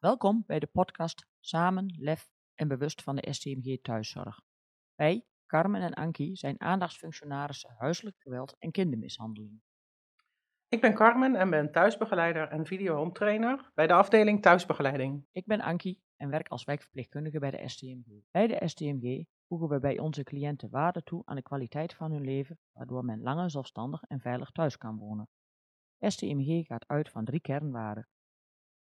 [0.00, 4.40] Welkom bij de podcast Samen, Lef en Bewust van de STMG Thuiszorg.
[4.94, 9.60] Wij, Carmen en Ankie, zijn aandachtsfunctionarissen huiselijk geweld en kindermishandeling.
[10.68, 15.26] Ik ben Carmen en ben thuisbegeleider en videohondtrainer bij de afdeling thuisbegeleiding.
[15.32, 18.22] Ik ben Ankie en werk als wijkverpleegkundige bij de STMG.
[18.30, 22.24] Bij de STMG voegen we bij onze cliënten waarde toe aan de kwaliteit van hun
[22.24, 25.28] leven, waardoor men langer zelfstandig en veilig thuis kan wonen.
[25.98, 28.08] STMG gaat uit van drie kernwaarden.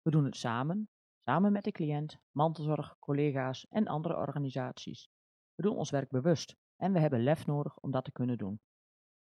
[0.03, 0.89] We doen het samen,
[1.29, 5.09] samen met de cliënt, mantelzorg, collega's en andere organisaties.
[5.55, 8.61] We doen ons werk bewust en we hebben lef nodig om dat te kunnen doen.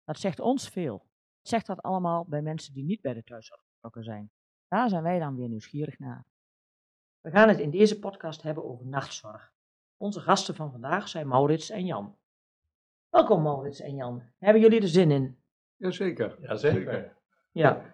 [0.04, 1.06] Dat zegt ons veel.
[1.42, 4.32] Zegt dat allemaal bij mensen die niet bij de thuiszorg betrokken zijn.
[4.68, 6.26] Daar zijn wij dan weer nieuwsgierig naar.
[7.22, 9.54] We gaan het in deze podcast hebben over nachtzorg.
[9.98, 12.16] Onze gasten van vandaag zijn Maurits en Jan.
[13.10, 14.24] Welkom Maurits en Jan.
[14.38, 15.38] Hebben jullie er zin in?
[15.76, 16.38] Jazeker.
[16.42, 17.18] Jazeker.
[17.52, 17.94] Ja.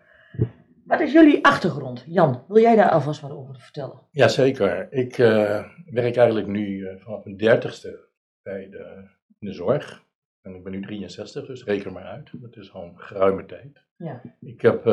[0.92, 2.04] Wat is jullie achtergrond?
[2.08, 4.00] Jan, wil jij daar alvast wat over vertellen?
[4.12, 4.92] Jazeker.
[4.94, 8.08] Ik eh, werk eigenlijk nu eh, vanaf mijn dertigste
[8.42, 10.04] bij de, in de zorg.
[10.42, 12.30] En ik ben nu 63, dus reken maar uit.
[12.34, 13.86] Dat is al een geruime tijd.
[13.98, 14.22] Ja.
[14.40, 14.84] Ik heb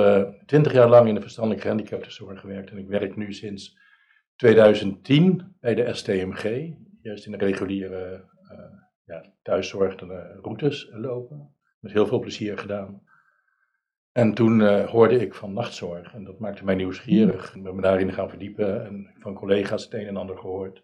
[0.47, 2.71] twintig jaar lang in de verstandelijke gehandicaptenzorg gewerkt.
[2.71, 3.79] En ik werk nu sinds
[4.37, 6.75] 2010 bij de STMG.
[7.03, 8.59] Juist in de reguliere uh,
[9.05, 11.55] ja, thuiszorgende routes lopen.
[11.81, 13.03] Met heel veel plezier gedaan.
[14.19, 17.55] En toen uh, hoorde ik van nachtzorg en dat maakte mij nieuwsgierig.
[17.55, 20.83] Ik ben me daarin gaan verdiepen en van collega's het een en ander gehoord.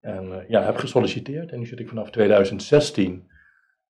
[0.00, 3.30] En uh, ja, heb gesolliciteerd en nu zit ik vanaf 2016,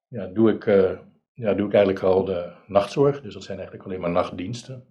[0.08, 0.98] ja, doe ik, uh,
[1.32, 3.20] ja, doe ik eigenlijk al de nachtzorg.
[3.22, 4.84] Dus dat zijn eigenlijk alleen maar nachtdiensten.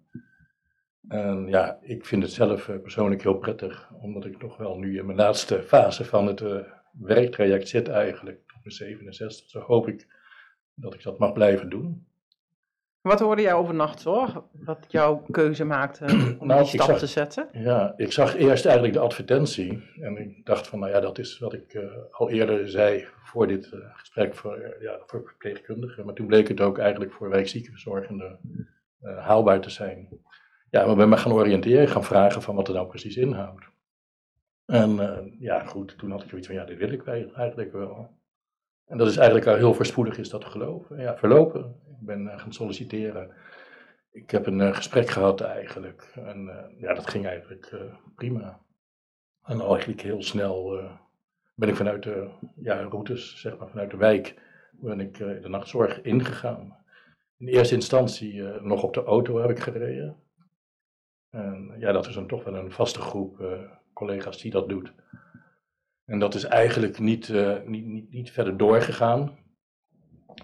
[1.07, 5.05] En ja, ik vind het zelf persoonlijk heel prettig, omdat ik toch wel nu in
[5.05, 6.43] mijn laatste fase van het
[6.99, 8.37] werktraject zit eigenlijk.
[8.55, 10.07] Op mijn 67, zo hoop ik
[10.73, 12.05] dat ik dat mag blijven doen.
[13.05, 14.41] Wat hoorde jij over nachtzorg?
[14.51, 16.03] Wat jouw keuze maakte
[16.39, 17.49] om Nou, die stap zag- te zetten?
[17.51, 21.39] Ja, ik zag eerst eigenlijk de advertentie en ik dacht van, nou ja, dat is
[21.39, 26.05] wat ik eh, al eerder zei voor dit eh, gesprek voor, eh, ja, voor verpleegkundigen.
[26.05, 28.39] Maar toen bleek het ook eigenlijk voor wijkziekenverzorgenden
[29.01, 30.07] eh, haalbaar te zijn.
[30.69, 33.65] Ja, maar ben me gaan oriënteren, gaan vragen van wat het nou precies inhoudt.
[34.65, 34.95] En
[35.39, 38.09] ja, goed, toen had ik zoiets van, ja, dit wil ik eigenlijk wel.
[38.85, 40.99] En dat is eigenlijk al heel voorspoedig is dat gelopen.
[40.99, 41.75] Ja, verlopen.
[41.99, 43.31] Ik ben eh, gaan solliciteren.
[44.11, 46.11] Ik heb een eh, gesprek gehad eigenlijk.
[46.15, 47.75] En eh, ja, dat ging eigenlijk
[48.15, 48.59] prima.
[49.43, 50.79] En eigenlijk heel snel
[51.55, 54.41] ben ik vanuit de ja, routes, zeg maar vanuit de wijk,
[54.71, 56.77] ben ik de nachtzorg ingegaan.
[57.37, 60.17] In eerste instantie nog op de auto heb ik gereden.
[61.29, 63.43] En ja, dat is dan toch wel een vaste groep
[63.93, 64.93] collega's die dat doet.
[66.05, 69.37] En dat is eigenlijk niet, eh, niet, niet, niet verder doorgegaan.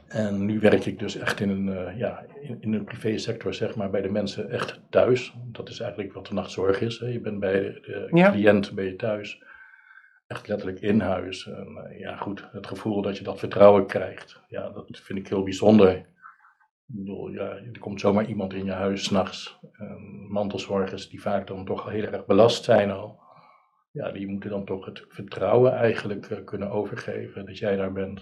[0.08, 3.76] En nu werk ik dus echt in een, eh, ja, in, in een privésector, zeg
[3.76, 5.34] maar, bij de mensen echt thuis.
[5.52, 7.00] Dat is eigenlijk wat de nachtzorg is.
[7.00, 7.08] Hè.
[7.08, 8.32] Je bent bij de, de Ja.
[8.32, 9.44] cliënt, ben je thuis.
[10.28, 11.48] Echt letterlijk in huis.
[11.48, 15.28] En, eh, ja, goed, het gevoel dat je dat vertrouwen krijgt, ja, dat vind ik
[15.28, 15.96] heel bijzonder.
[15.96, 16.06] Ik
[16.98, 19.60] bedoel, ja, er komt zomaar iemand in je huis s'nachts.
[20.28, 23.21] Mantelzorgers die vaak dan toch heel erg belast zijn al.
[23.92, 28.22] Ja, die moeten dan toch het vertrouwen eigenlijk kunnen overgeven dat jij daar bent.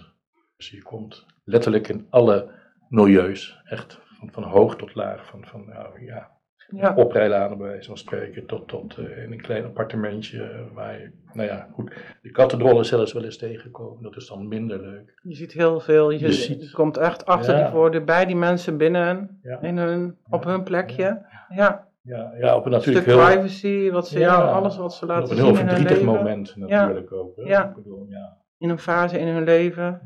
[0.56, 2.50] Dus je komt letterlijk in alle
[2.88, 6.30] milieus, echt van, van hoog tot laag, van, van nou, ja,
[6.70, 6.94] Ja.
[6.94, 11.48] oprijlanen bij wijze van spreken, tot, tot eh, in een klein appartementje waar je, nou
[11.48, 11.92] ja, goed,
[12.22, 15.18] de kattendrollen zelfs wel eens tegenkomen, dat is dan minder leuk.
[15.22, 17.64] Je ziet heel veel, je, Je ziet- je komt echt achter Ja.
[17.64, 21.26] die woorden bij die mensen binnen, Ja, in hun, op hun plekje.
[21.48, 24.50] Ja, ja, ja op een een natuurlijk stuk heel, privacy, wat ze Ja.
[24.50, 26.14] alles wat ze laten op een zien heel in hun verdrietig leven.
[26.14, 27.36] moment natuurlijk ook.
[27.36, 27.42] Hè?
[27.42, 27.68] Ja.
[27.68, 28.36] Ik bedoel, ja.
[28.58, 30.00] In een fase in hun leven.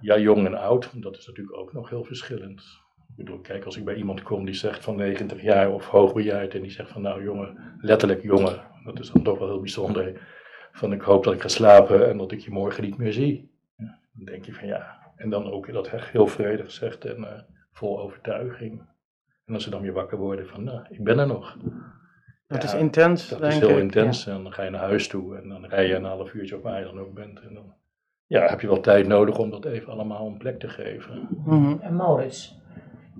[0.00, 2.60] ja, jong en oud, dat is natuurlijk ook nog heel verschillend.
[3.16, 6.54] Ik bedoel, kijk, als ik bij iemand kom die zegt van 90 jaar of hoogbejaard
[6.54, 10.20] en die zegt van nou jongen, letterlijk jongen, dat is dan toch wel heel bijzonder.
[10.72, 13.50] Van ik hoop dat ik ga slapen en dat ik je morgen niet meer zie.
[13.76, 17.24] Ja, dan denk je van ja, en dan ook dat echt heel vredig zegt en
[17.24, 17.40] eh,
[17.72, 18.82] vol overtuiging.
[19.46, 21.56] En als ze dan weer wakker worden van nou, ik ben er nog.
[22.46, 23.78] Dat Ja, is intens, Dat denk is heel ik.
[23.82, 24.26] intens.
[24.26, 26.62] En dan ga je naar huis toe en dan rij je een half uurtje of
[26.62, 27.40] waar je dan ook bent.
[27.40, 27.72] En dan
[28.26, 31.28] ja, heb je wel tijd nodig om dat even allemaal een plek te geven.
[31.44, 31.76] Mhm.
[31.80, 32.60] En Maurits,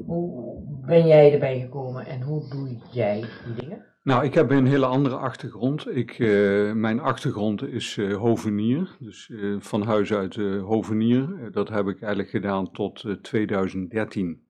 [0.07, 3.85] hoe ben jij erbij gekomen en hoe doe jij die dingen?
[4.03, 5.97] Nou, ik heb een hele andere achtergrond.
[5.97, 11.49] Ik, eh, mijn achtergrond is eh, hovenier, dus eh, van huis uit eh, hovenier.
[11.53, 14.46] Dat heb ik eigenlijk gedaan tot eh, 2013.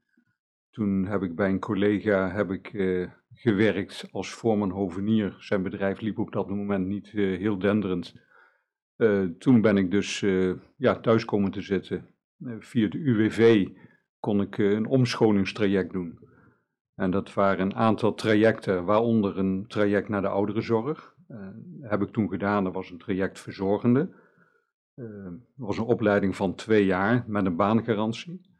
[0.76, 5.36] Toen heb ik bij een collega heb ik, eh, gewerkt als voorman hovenier.
[5.38, 8.14] Zijn bedrijf liep op dat moment niet eh, heel denderend.
[8.96, 10.20] Eh, toen ben ik dus
[10.76, 12.08] ja, thuis komen te zitten.
[12.58, 13.68] Via de UWV
[14.18, 16.18] kon ik een omscholingstraject doen.
[16.94, 21.14] En dat waren een aantal trajecten, waaronder een traject naar de ouderenzorg.
[21.28, 21.48] Uh,
[21.80, 24.14] heb ik toen gedaan, dat was een traject verzorgende.
[24.94, 28.55] Uh, dat was een opleiding van twee jaar met een baangarantie.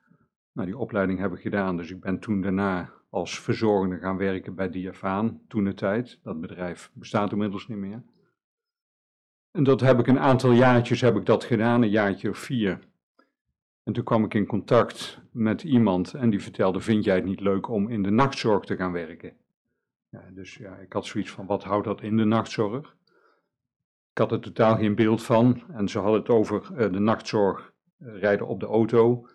[0.57, 4.55] Nou, die opleiding heb ik gedaan, dus ik ben toen daarna als verzorgende gaan werken
[4.55, 6.19] bij Diafaan, toen de tijd.
[6.23, 8.03] Dat bedrijf bestaat inmiddels niet meer.
[9.51, 12.79] En dat heb ik een aantal jaartjes heb ik dat gedaan, een jaartje of vier.
[13.83, 17.41] En toen kwam ik in contact met iemand en die vertelde, vind jij het niet
[17.41, 19.33] leuk om in de nachtzorg te gaan werken?
[20.09, 22.97] Ja, dus ja, ik had zoiets van, wat houdt dat in de nachtzorg?
[24.11, 27.73] Ik had er totaal geen beeld van en ze hadden het over uh, de nachtzorg,
[27.99, 29.29] uh, rijden op de auto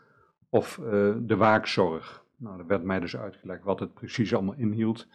[0.51, 2.25] of uh, de waakzorg.
[2.35, 5.07] Nou, er werd mij dus uitgelegd wat het precies allemaal inhield.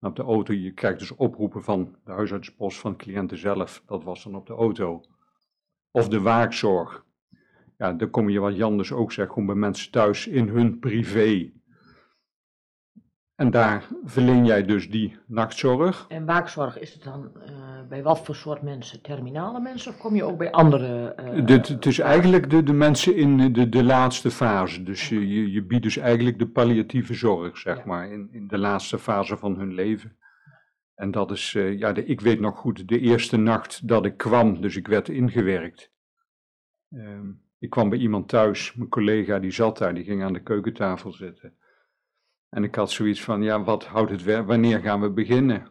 [0.00, 4.04] Nou, op de auto, je krijgt dus oproepen van de huisartspost van cliënten zelf, dat
[4.04, 5.04] was dan op de auto.
[5.90, 7.04] Of de waakzorg,
[7.78, 10.78] ja, dan kom je wat Jan dus ook zegt, gewoon bij mensen thuis in hun
[10.78, 11.52] privé.
[13.42, 16.06] En daar verleen jij dus die nachtzorg.
[16.08, 19.02] En waakzorg, is het dan uh, bij wat voor soort mensen?
[19.02, 21.14] Terminale mensen of kom je ook bij andere?
[21.34, 24.82] Uh, Dit, het is eigenlijk de, de mensen in de, de laatste fase.
[24.82, 27.82] Dus je, je, je biedt dus eigenlijk de palliatieve zorg, zeg ja.
[27.86, 30.16] maar, in, in de laatste fase van hun leven.
[30.94, 34.16] En dat is, uh, ja, de, ik weet nog goed, de eerste nacht dat ik
[34.16, 35.90] kwam, dus ik werd ingewerkt.
[36.90, 40.42] Um, ik kwam bij iemand thuis, mijn collega die zat daar, die ging aan de
[40.42, 41.56] keukentafel zitten.
[42.54, 45.66] En ik had zoiets van, ja, wat houdt het werk, wanneer gaan we beginnen?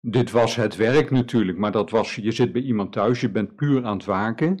[0.00, 3.54] Dit was het werk natuurlijk, maar dat was, je zit bij iemand thuis, je bent
[3.54, 4.60] puur aan het waken.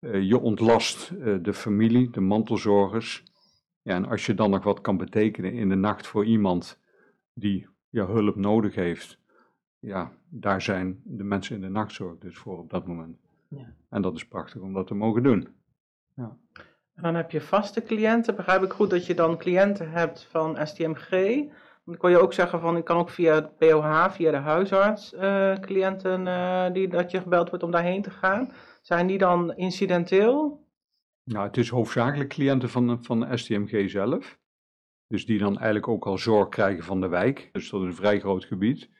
[0.00, 3.24] Uh, je ontlast uh, de familie, de mantelzorgers.
[3.82, 6.80] Ja, en als je dan nog wat kan betekenen in de nacht voor iemand
[7.34, 9.18] die ja, hulp nodig heeft,
[9.78, 13.16] ja, daar zijn de mensen in de nachtzorg dus voor op dat moment.
[13.48, 13.74] Ja.
[13.88, 15.48] En dat is prachtig om dat te mogen doen.
[16.14, 16.36] Ja.
[16.94, 18.36] En dan heb je vaste cliënten.
[18.36, 21.10] Begrijp ik goed dat je dan cliënten hebt van STMG?
[21.84, 25.12] Dan kon je ook zeggen van, ik kan ook via het POH, via de huisarts,
[25.12, 28.52] uh, cliënten uh, die, dat je gebeld wordt om daarheen te gaan.
[28.82, 30.66] Zijn die dan incidenteel?
[31.24, 34.38] Nou, het is hoofdzakelijk cliënten van, van STMG zelf.
[35.06, 37.48] Dus die dan eigenlijk ook al zorg krijgen van de wijk.
[37.52, 38.90] Dus dat is een vrij groot gebied.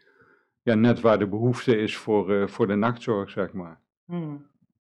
[0.63, 3.81] Ja, net waar de behoefte is voor, uh, voor de nachtzorg, zeg maar.
[4.05, 4.51] Hmm.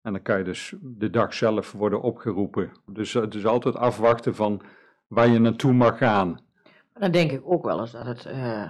[0.06, 2.72] En dan kan je dus de dag zelf worden opgeroepen.
[2.86, 4.62] Dus het is altijd afwachten van
[5.08, 6.40] waar je naartoe mag gaan.
[6.94, 8.26] Dan denk ik ook wel eens dat het.
[8.26, 8.70] Uh,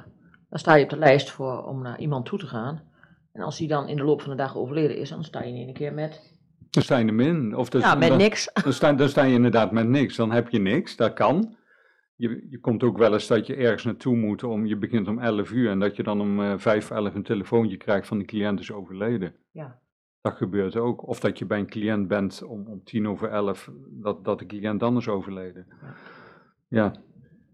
[0.50, 2.82] dan sta je op de lijst voor om naar iemand toe te gaan.
[3.32, 5.54] En als die dan in de loop van de dag overleden is, dan sta je
[5.54, 6.38] in een keer met.
[6.70, 7.56] Dan sta je er min.
[7.56, 8.50] Of dus, ja, met dan, niks.
[8.64, 10.16] Dan sta, dan sta je inderdaad met niks.
[10.16, 11.56] Dan heb je niks, dat kan.
[12.16, 14.44] Je, je komt ook wel eens dat je ergens naartoe moet.
[14.44, 17.24] Om, je begint om 11 uur en dat je dan om uh, 5, 11 een
[17.24, 19.36] telefoontje krijgt van de cliënt is overleden.
[19.52, 19.84] Ja.
[20.26, 21.08] Dat gebeurt ook.
[21.08, 24.46] Of dat je bij een cliënt bent om, om tien over elf, dat, dat de
[24.46, 25.68] cliënt dan is overleden.
[26.68, 26.94] Ja.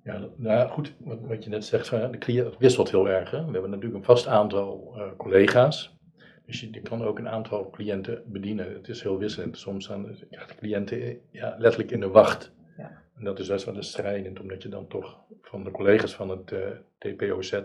[0.03, 3.31] Ja, nou goed, wat, wat je net zegt, de cliënt wisselt heel erg.
[3.31, 3.45] Hè?
[3.45, 5.97] We hebben natuurlijk een vast aantal uh, collega's.
[6.45, 8.73] Dus je, je, kan ook een aantal cliënten bedienen.
[8.73, 9.57] Het is heel wisselend.
[9.57, 12.53] Soms staan de, ja, de cliënten ja, letterlijk in de wacht.
[12.77, 13.01] Ja.
[13.15, 16.29] En dat is best wel een strijdend, omdat je dan toch van de collega's van
[16.29, 17.61] het uh, TPOZ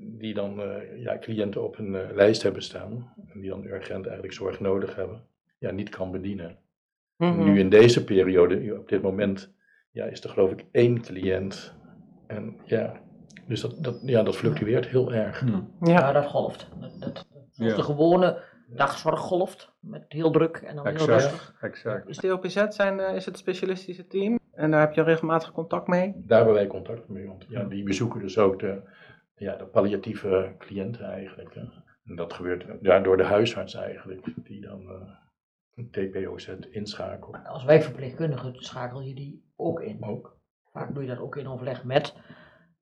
[0.00, 4.04] die dan uh, ja, cliënten op een uh, lijst hebben staan, en die dan urgent
[4.04, 5.22] eigenlijk zorg nodig hebben,
[5.58, 6.58] ja, niet kan bedienen.
[7.16, 7.44] Mm-hmm.
[7.44, 9.54] Nu in deze periode, op dit moment,
[9.90, 11.74] ja, is er geloof ik één cliënt.
[12.26, 13.00] En ja,
[13.46, 15.42] dus dat, dat, ja, dat fluctueert heel erg.
[15.42, 15.70] Mm.
[15.80, 15.92] Ja.
[15.92, 16.68] ja, dat golft.
[16.80, 17.74] Dat, dat, ja.
[17.74, 21.56] De gewone dagzorg golft, met heel druk en dan exact, heel rustig.
[21.60, 22.06] Exact.
[22.06, 26.12] Dus DOPZ zijn, is het specialistische team en daar heb je regelmatig contact mee?
[26.16, 28.80] Daar hebben wij contact mee, want ja, die bezoeken dus ook de
[29.36, 31.54] ja, de palliatieve cliënten eigenlijk.
[31.54, 31.60] Hè.
[32.04, 35.08] En dat gebeurt ja, door de huisarts eigenlijk, die dan uh,
[35.74, 37.36] een TPOZ inschakelt.
[37.46, 40.04] Als wijkverpleegkundige schakel je die ook in.
[40.04, 40.36] Ook.
[40.72, 42.14] Vaak doe je dat ook in overleg met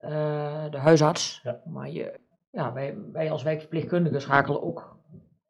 [0.01, 1.41] uh, de huisarts.
[1.43, 1.61] Ja.
[1.65, 2.21] Maar je,
[2.51, 4.97] ja, wij, wij als wijkverpleegkundigen schakelen ook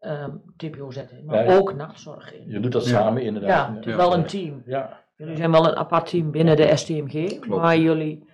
[0.01, 2.51] um, TPOZ in, maar ja, ook nachtzorg in.
[2.51, 3.69] Je doet dat samen inderdaad.
[3.69, 4.63] Ja, het is wel een team.
[4.67, 5.03] Ja.
[5.17, 7.47] Jullie zijn wel een apart team binnen de STMG, Klopt.
[7.63, 8.29] maar jullie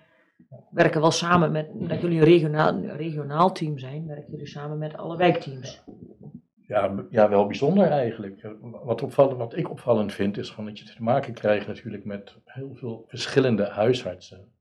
[0.70, 4.96] werken wel samen met, dat jullie een regionaal, regionaal team zijn, werken jullie samen met
[4.96, 5.82] alle wijkteams.
[6.66, 8.48] Ja, ja, wel bijzonder eigenlijk.
[8.60, 12.36] Wat, opvallend, wat ik opvallend vind, is gewoon dat je te maken krijgt natuurlijk met
[12.44, 14.52] heel veel verschillende huisartsen.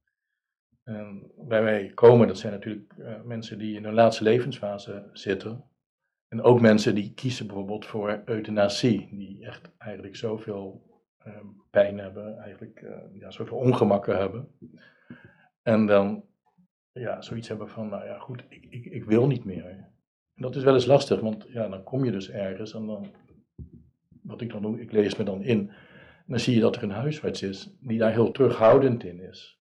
[0.84, 5.64] En bij mij komen, dat zijn natuurlijk uh, mensen die in hun laatste levensfase zitten.
[6.28, 10.88] En ook mensen die kiezen bijvoorbeeld voor euthanasie, die echt eigenlijk zoveel
[11.28, 11.34] uh,
[11.70, 14.48] pijn hebben, eigenlijk uh, ja, zoveel ongemakken hebben.
[15.62, 16.24] En dan
[16.92, 19.66] ja, zoiets hebben van, nou ja, goed, ik, ik, ik wil niet meer.
[19.66, 19.92] En
[20.36, 23.08] dat is wel eens lastig, want ja, dan kom je dus ergens en dan,
[24.22, 25.70] wat ik dan doe, ik lees me dan in.
[26.30, 29.60] En dan zie je dat er een huisarts is die daar heel terughoudend in is.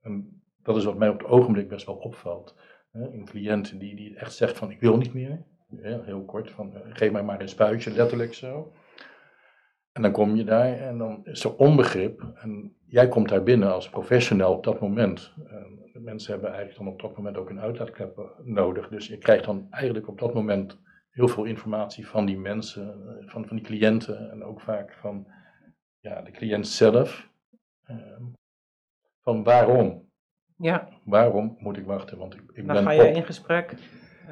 [0.00, 2.56] En dat is wat mij op het ogenblik best wel opvalt.
[2.92, 5.44] Een cliënt die, die echt zegt van ik wil niet meer.
[5.76, 8.72] Heel, heel kort, van eh, geef mij maar een spuitje, letterlijk zo.
[9.92, 12.32] En dan kom je daar en dan is er onbegrip.
[12.34, 15.32] En jij komt daar binnen als professional op dat moment.
[15.92, 18.88] De mensen hebben eigenlijk dan op dat moment ook een uitlaatklep eh, nodig.
[18.88, 20.78] Dus je krijgt dan eigenlijk op dat moment
[21.10, 25.26] heel veel informatie van die mensen, eh, van, van die cliënten en ook vaak van
[26.00, 27.30] ja, de cliënt zelf.
[27.84, 28.22] Ehm,
[29.22, 30.12] van waarom?
[30.56, 32.18] Ja, Waarom moet ik wachten?
[32.18, 33.74] Want ik, ik dan ben ga je op- in gesprek.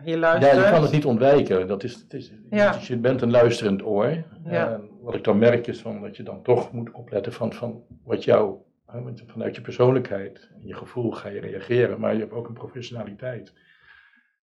[0.04, 0.64] Je ja, luistert.
[0.64, 1.66] je kan het niet ontwijken.
[1.66, 2.72] Dat is, het is, Ja.
[2.72, 4.24] dus je bent een luisterend oor.
[4.44, 4.72] Ja.
[4.72, 7.82] En wat ik dan merk is van, dat je dan toch moet opletten van, van
[8.04, 8.56] wat jou,
[9.26, 13.52] vanuit je persoonlijkheid en je gevoel ga je reageren, maar je hebt ook een professionaliteit.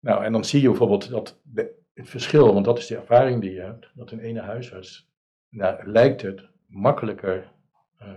[0.00, 3.52] Nou, en dan zie je bijvoorbeeld dat het verschil, want dat is de ervaring die
[3.52, 5.10] je hebt, dat een ene huisarts,
[5.48, 7.52] nou, lijkt het makkelijker
[7.98, 8.08] eh,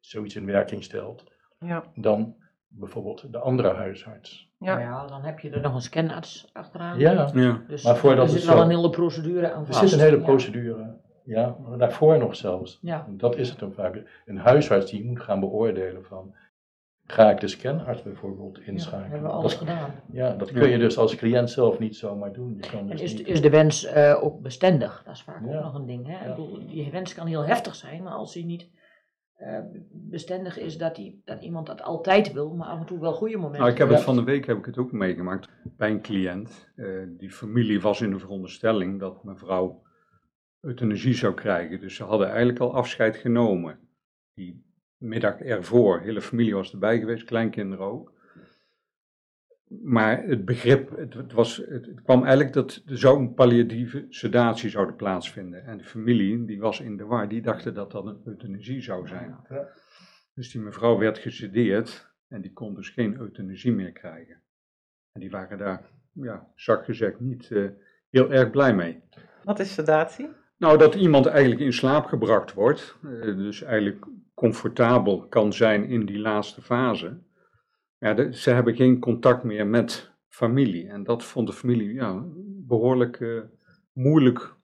[0.00, 1.24] zoiets in werking stelt
[1.58, 2.36] Ja, dan
[2.72, 4.48] bijvoorbeeld de andere huisarts.
[4.58, 4.66] ja.
[4.74, 6.98] Nou ja, dan heb je er nog een scanarts achteraan.
[6.98, 7.60] Ja, Ja.
[7.68, 9.78] Dus Maar voordat er het zit wel zo- een hele procedure aan Er vast.
[9.88, 10.22] zit een hele Ja.
[10.22, 12.78] procedure, ja, maar daarvoor nog zelfs.
[12.82, 13.06] Ja.
[13.08, 14.22] Dat is het dan vaak.
[14.26, 16.34] Een huisarts die moet gaan beoordelen van,
[17.06, 19.10] ga ik de scanarts bijvoorbeeld Ja, inschakelen?
[19.10, 19.90] hebben we alles dat, gedaan.
[20.12, 22.54] ja, dat kun je dus als cliënt zelf niet zomaar doen.
[22.60, 25.02] Je kan En dus is, niet- is de wens eh, ook bestendig?
[25.06, 25.56] Dat is vaak Ja.
[25.56, 26.06] ook nog een ding.
[26.06, 26.12] Hè?
[26.12, 26.20] Ja.
[26.20, 28.68] Ik bedoel, die wens kan heel heftig zijn, maar als hij niet
[29.40, 29.58] eh,
[29.90, 33.36] bestendig is dat, die, dat iemand dat altijd wil, maar af en toe wel goede
[33.36, 33.60] momenten.
[33.60, 36.70] Nou, ik heb het van de week heb ik het ook meegemaakt bij een cliënt.
[36.76, 39.82] Eh, die familie was in de veronderstelling dat mevrouw
[40.60, 41.80] euthanasie zou krijgen.
[41.80, 43.78] Dus ze hadden eigenlijk al afscheid genomen.
[44.34, 44.64] Die
[44.96, 48.12] middag ervoor, de hele familie was erbij geweest, kleinkinderen ook.
[49.78, 54.06] Maar het begrip, het, het was, het, het kwam eigenlijk dat er zou een palliatieve
[54.08, 55.64] sedatie zouden plaatsvinden.
[55.64, 59.06] En de familie, die was in de war, die dachten dat dat een euthanasie zou
[59.06, 59.36] zijn.
[59.48, 59.68] Ja.
[60.34, 64.42] Dus die mevrouw werd gesedeerd en die kon dus geen euthanasie meer krijgen.
[65.12, 67.68] En die waren daar, ja, zak gezegd, niet eh,
[68.10, 69.02] heel erg blij mee.
[69.44, 70.28] Wat is sedatie?
[70.56, 76.06] Nou, dat iemand eigenlijk in slaap gebracht wordt, eh, dus eigenlijk comfortabel kan zijn in
[76.06, 77.18] die laatste fase.
[78.00, 80.88] Ja, de- ze hebben geen contact meer met familie.
[80.88, 82.22] En dat vond de familie ja,
[82.66, 83.40] behoorlijk eh,
[83.92, 84.54] moeilijk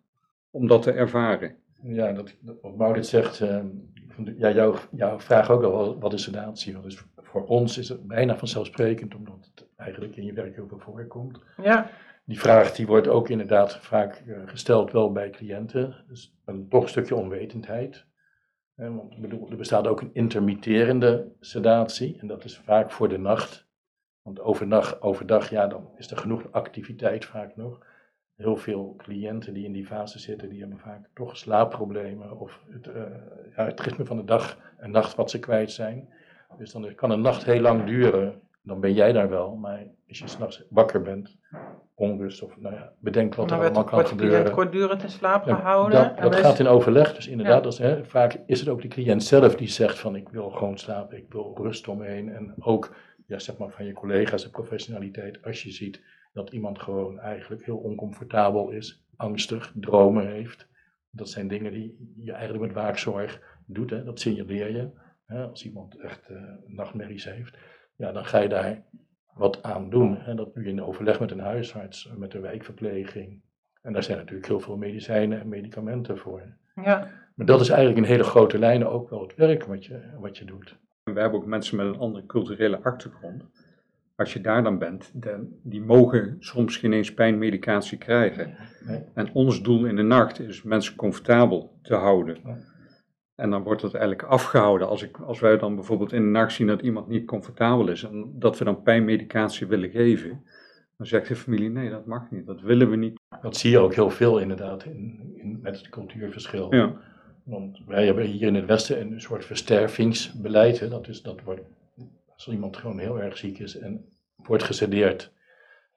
[0.50, 1.54] om dat te ervaren.
[1.82, 3.60] Ja, dat, wat Maurits zegt, eh,
[4.16, 6.72] de- ja, jouw, jouw vraag ook al, wat is sedatie?
[6.72, 10.68] Want dus voor ons is het bijna vanzelfsprekend, omdat het eigenlijk in je werk heel
[10.68, 11.38] veel voorkomt.
[11.62, 11.90] Ja,
[12.24, 16.04] Die vraag die wordt ook inderdaad vaak eh, gesteld wel bij cliënten.
[16.08, 18.04] Dus een, toch een stukje onwetendheid.
[18.76, 19.14] Want
[19.50, 22.18] er bestaat ook een intermitterende sedatie.
[22.20, 23.66] En dat is vaak voor de nacht.
[24.22, 27.86] Want overdag, overdag ja, dan is er genoeg activiteit vaak nog.
[28.34, 32.38] Heel veel cliënten die in die fase zitten, die hebben vaak toch slaapproblemen.
[32.38, 33.02] Of het, eh,
[33.56, 36.08] ja, het ritme van de dag en nacht wat ze kwijt zijn.
[36.58, 38.40] Dus dan kan een nacht heel lang duren.
[38.62, 39.56] Dan ben jij daar wel.
[39.56, 41.36] Maar als je s'nachts wakker bent,
[41.98, 44.52] onrust of nou ja, bedenk wat dan er allemaal kan gebeuren.
[44.52, 46.16] kortdurend in slaap Ja, gehouden.
[46.20, 47.60] dat gaat in overleg, dus inderdaad, Ja.
[47.62, 50.50] dat is, hè, vaak is het ook de cliënt zelf die zegt van ik wil
[50.50, 52.28] gewoon slapen, ik wil rust omheen.
[52.28, 56.78] En ook ja, zeg maar van je collega's de professionaliteit, als je ziet dat iemand
[56.82, 60.66] gewoon eigenlijk heel oncomfortabel is, angstig, dromen heeft.
[61.10, 64.88] Dat zijn dingen die je eigenlijk met waakzorg doet, hè, dat signaleer je.
[65.26, 66.36] Hè, als iemand echt eh,
[66.66, 67.56] nachtmerries heeft,
[67.96, 68.82] ja, dan ga je daar
[69.36, 70.18] wat aan doen.
[70.18, 73.40] En dat doe je in overleg met een huisarts, met de wijkverpleging.
[73.82, 76.42] En daar zijn natuurlijk heel veel medicijnen en medicamenten voor.
[76.74, 80.00] Ja, Maar dat is eigenlijk in hele grote lijnen ook wel het werk wat je,
[80.20, 80.78] wat je doet.
[81.04, 83.44] En we hebben ook mensen met een andere culturele achtergrond.
[84.16, 88.56] Als je daar dan bent, dan, die mogen soms geen eens pijnmedicatie krijgen.
[88.86, 89.02] Nee.
[89.14, 92.36] En ons doel in de nacht is mensen comfortabel te houden.
[93.36, 94.88] En dan wordt dat eigenlijk afgehouden.
[94.88, 98.02] Als, ik, als wij dan bijvoorbeeld in de nacht zien dat iemand niet comfortabel is
[98.02, 100.44] en dat we dan pijnmedicatie willen geven,
[100.96, 103.20] dan zegt de familie: nee, dat mag niet, dat willen we niet.
[103.42, 106.74] Dat zie je ook heel veel inderdaad in, in, met het cultuurverschil.
[106.74, 106.96] Ja.
[107.42, 110.80] Want wij hebben hier in het Westen een soort verstervingsbeleid.
[110.80, 110.88] Hè.
[110.88, 111.60] Dat is, dat wordt,
[112.34, 114.04] als iemand gewoon heel erg ziek is en
[114.36, 115.32] wordt gesedeerd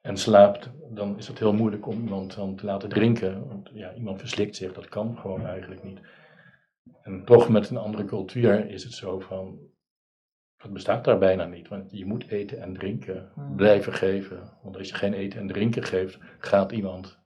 [0.00, 3.48] en slaapt, dan is het heel moeilijk om iemand dan te laten drinken.
[3.48, 6.00] Want ja, iemand verslikt zich, dat kan gewoon eigenlijk niet.
[7.10, 9.58] En toch met een andere cultuur is het zo van,
[10.62, 11.68] dat bestaat daar bijna niet.
[11.68, 13.56] Want je moet eten en drinken Hmm.
[13.56, 14.38] blijven geven.
[14.62, 17.18] Want als je geen eten en drinken geeft, gaat iemand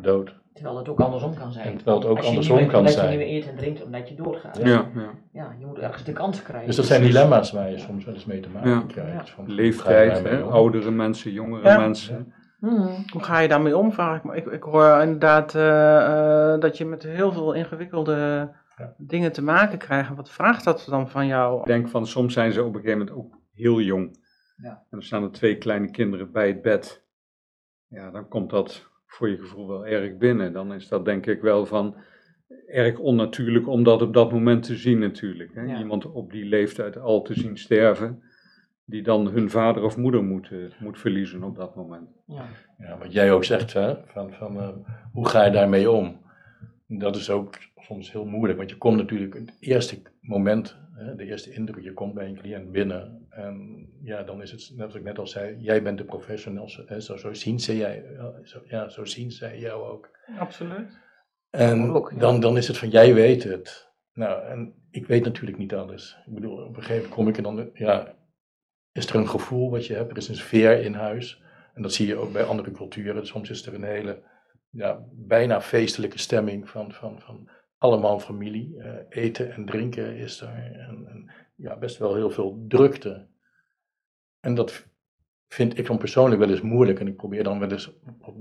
[0.00, 0.42] dood.
[0.52, 1.66] Terwijl het ook andersom kan zijn.
[1.66, 3.10] En terwijl het ook Als andersom meer- kan zijn.
[3.12, 4.56] je niet meer eet en drinkt omdat je doorgaat.
[4.56, 4.64] Ja.
[4.94, 5.54] Ja, ja.
[5.58, 6.66] Je moet ergens de kans krijgen.
[6.66, 8.82] Dus dat zijn dilemma's waar je soms wel eens mee te maken Ja.
[8.86, 9.30] krijgt.
[9.30, 11.78] Van, Leeftijd, hè, oudere mensen, jongere Ja.
[11.78, 12.32] mensen.
[12.58, 13.04] Hmm.
[13.12, 13.92] hoe ga je daarmee om?
[13.92, 14.36] Vraag ik me.
[14.36, 18.94] Ik, ik hoor inderdaad eh, eh, dat je met heel veel ingewikkelde Ja.
[18.98, 20.14] dingen te maken krijgt.
[20.14, 21.60] Wat vraagt dat dan van jou?
[21.60, 24.22] Ik denk van soms zijn ze op een gegeven moment ook heel jong.
[24.56, 24.70] Ja.
[24.70, 27.04] En dan staan er twee kleine kinderen bij het bed.
[27.88, 30.52] Ja, dan komt dat voor je gevoel wel erg binnen.
[30.52, 31.96] Dan is dat denk ik wel van
[32.66, 35.54] erg onnatuurlijk om dat op dat moment te zien natuurlijk.
[35.54, 35.62] Hè?
[35.62, 35.78] Ja.
[35.78, 38.22] Iemand op die leeftijd al te zien sterven,
[38.84, 42.08] die dan hun vader of moeder moet, eh, moet verliezen op dat moment.
[42.26, 42.46] Ja.
[42.78, 44.68] Ja, wat jij ook zegt, hè, van, van eh,
[45.12, 46.22] hoe ga je daarmee om?
[46.86, 51.24] Dat is ook soms heel moeilijk, want je komt natuurlijk het eerste moment, hè, de
[51.24, 54.96] eerste indruk, je komt bij een cliënt binnen en ja, dan is het, net wat
[54.96, 58.04] ik net al zei, jij bent de professional, zo, hè, zo, zo zien ze jij,
[58.16, 60.10] ja, zo, ja, zo zien zij jou ook.
[60.38, 61.02] Absoluut.
[61.50, 62.18] En Ook, ja.
[62.18, 63.92] dan, dan is het van, jij weet het.
[64.12, 66.16] Nou, en ik weet natuurlijk niet alles.
[66.26, 68.14] Ik bedoel, op een gegeven moment kom ik en dan, ja,
[68.92, 71.42] is er een gevoel wat je hebt, er is een sfeer in huis.
[71.74, 73.26] En dat zie je ook bij andere culturen.
[73.26, 74.22] Soms is er een hele,
[74.70, 77.48] ja, bijna feestelijke stemming van, van, van
[77.84, 78.76] allemaal familie.
[78.78, 78.92] Eh,
[79.24, 80.72] eten en drinken is er.
[80.88, 83.26] En, en ja, best wel heel veel drukte.
[84.40, 84.86] En dat
[85.48, 87.00] vind ik dan persoonlijk wel eens moeilijk.
[87.00, 88.36] En ik probeer dan wel eens op-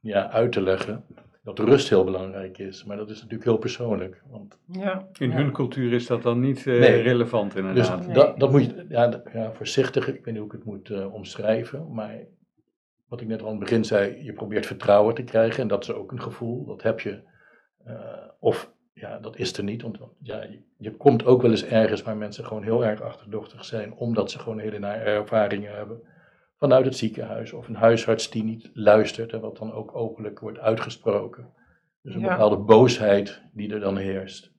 [0.00, 1.04] ja, uit te leggen
[1.42, 2.84] dat rust heel belangrijk is.
[2.84, 4.22] Maar dat is natuurlijk heel persoonlijk.
[4.30, 5.08] Want Ja.
[5.18, 5.36] In Ja.
[5.36, 7.00] hun cultuur is dat dan niet eh, Nee.
[7.02, 8.04] relevant Dus inderdaad.
[8.06, 8.14] Nee.
[8.14, 11.14] dat, dat moet je, ja, ja, voorzichtig, ik weet niet hoe ik het moet eh,
[11.14, 12.18] omschrijven, maar
[13.08, 15.82] wat ik net al aan het begin zei, je probeert vertrouwen te krijgen en dat
[15.82, 17.36] is ook een gevoel, dat heb je.
[17.88, 20.46] Eh, of ja, dat is er niet, want ja,
[20.78, 24.38] je, komt ook wel eens ergens waar mensen gewoon heel erg achterdochtig zijn, omdat ze
[24.38, 26.02] gewoon hele nare ervaringen hebben
[26.56, 30.58] vanuit het ziekenhuis of een huisarts die niet luistert en wat dan ook openlijk wordt
[30.58, 31.52] uitgesproken.
[32.02, 32.28] Dus een Ja.
[32.28, 34.52] bepaalde boosheid die er dan heerst.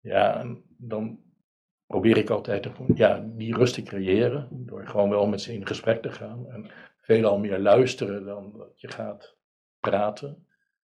[0.00, 1.20] Ja, en dan
[1.86, 4.48] probeer ik altijd ja, die rust te creëren.
[4.50, 6.50] Door gewoon wel met ze in gesprek te gaan.
[6.50, 9.36] En veelal meer luisteren dan dat je gaat
[9.80, 10.46] praten.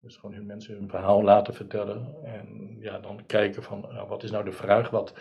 [0.06, 2.14] Dus gewoon hun mensen hun verhaal laten vertellen.
[2.24, 4.90] En ja, dan kijken van nou, wat is nou de vraag?
[4.90, 5.14] Wat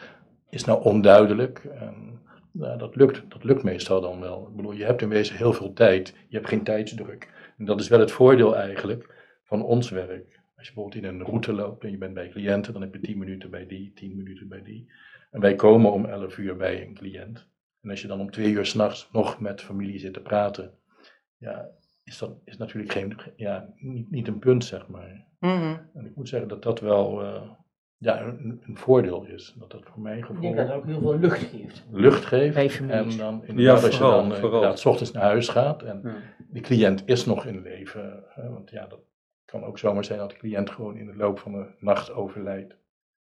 [0.50, 1.64] is nou onduidelijk?
[1.64, 2.22] En
[2.52, 4.48] dat, lukt, dat lukt meestal dan wel.
[4.48, 6.16] Ik bedoel, je hebt in wezen heel veel tijd.
[6.28, 7.54] Je hebt geen tijdsdruk.
[7.58, 10.42] En dat is wel het voordeel eigenlijk van ons werk.
[10.58, 13.00] Als je bijvoorbeeld in een route loopt en je bent bij cliënten, dan heb je
[13.00, 14.92] 10 minuten bij die, 10 minuten bij die.
[15.32, 17.48] En wij komen om 11 uur bij een cliënt.
[17.82, 20.74] En als je dan om 2 uur s'nachts nog met familie zit te praten,
[21.38, 21.70] ja,
[22.06, 25.26] is dat is natuurlijk geen, ja, niet, niet een punt, zeg maar.
[25.40, 25.78] Mhm.
[25.94, 27.42] En ik moet zeggen dat dat wel eh,
[27.98, 29.56] ja, een, een voordeel is.
[29.58, 31.86] Dat dat voor mijn Ik gevoel denk dat het ook heel veel lucht geeft.
[31.92, 32.56] lucht geeft.
[32.72, 33.14] Families.
[33.14, 34.78] En dan inderdaad, als je dan eh, vooral.
[34.78, 36.16] 's ochtends naar huis gaat en Ja.
[36.50, 38.24] de cliënt is nog in leven.
[38.28, 39.00] Hè, want ja, dat
[39.46, 42.78] kan ook zomaar zijn dat de cliënt gewoon in de loop van de nacht overlijdt.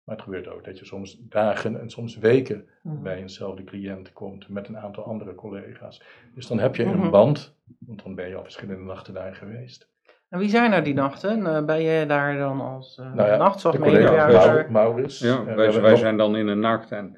[0.04, 3.02] Maar het gebeurt ook dat je soms dagen en soms weken Mhm.
[3.02, 6.02] bij eenzelfde cliënt komt met een aantal andere collega's.
[6.34, 7.02] Dus dan heb je Mhm.
[7.02, 9.88] een band, want dan ben je al verschillende nachten daar geweest.
[10.28, 11.46] En wie zijn er die nachten?
[11.46, 14.70] Eh, ben je daar dan als uh, Nou ja, De nachtzorgmedewerker?
[14.70, 15.18] Mau- Maurits.
[15.18, 17.16] Ja, eh, we wij, wij nog- zijn dan in een nacht en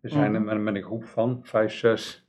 [0.00, 0.34] we zijn Mhm.
[0.34, 2.28] er met, met een groep van vijf, zes,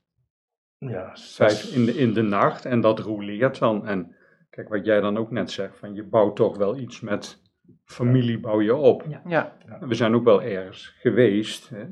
[0.78, 3.88] ja, vijf in de, in de nacht en dat roleert dan.
[3.88, 4.15] En
[4.50, 7.41] kijk, wat jij dan ook net zegt, van je bouwt toch wel iets met
[7.86, 9.06] familie bouw je op.
[9.28, 9.58] Ja.
[9.80, 11.86] We zijn ook wel ergens geweest, hè,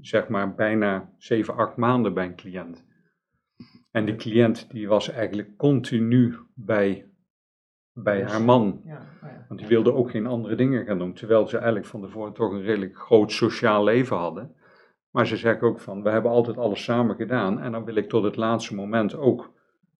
[0.00, 2.84] zeg maar bijna zeven, acht maanden bij een cliënt.
[3.90, 7.10] En die cliënt die was eigenlijk continu bij,
[7.92, 8.80] bij haar man.
[8.84, 9.44] Ja, nou ja.
[9.48, 11.12] Want die wilde ook geen andere dingen gaan doen.
[11.12, 14.54] Terwijl ze eigenlijk van tevoren toch een redelijk groot sociaal leven hadden.
[15.10, 17.60] Maar ze zeggen ook van, we hebben altijd alles samen gedaan.
[17.60, 19.52] En dan wil ik tot het laatste moment ook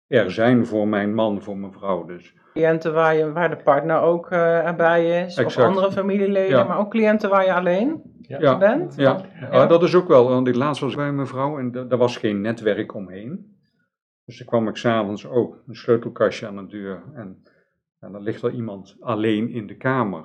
[0.07, 2.05] er zijn voor mijn man, voor mijn vrouw.
[2.05, 6.65] Dus Cliënten waar, je, waar de partner ook erbij is, of andere familieleden, Ja.
[6.65, 8.59] maar ook cliënten waar je alleen Ja.
[8.59, 8.95] bent.
[8.97, 9.49] ja, Ja.
[9.53, 10.29] ja, dat is ook wel.
[10.29, 13.57] Want ik laatst was bij mijn vrouw en da- daar was geen netwerk omheen.
[14.25, 17.03] Dus dan kwam ik s'avonds ook een sleutelkastje aan de deur.
[17.15, 17.43] En,
[18.01, 20.25] en dan ligt er iemand alleen in de kamer.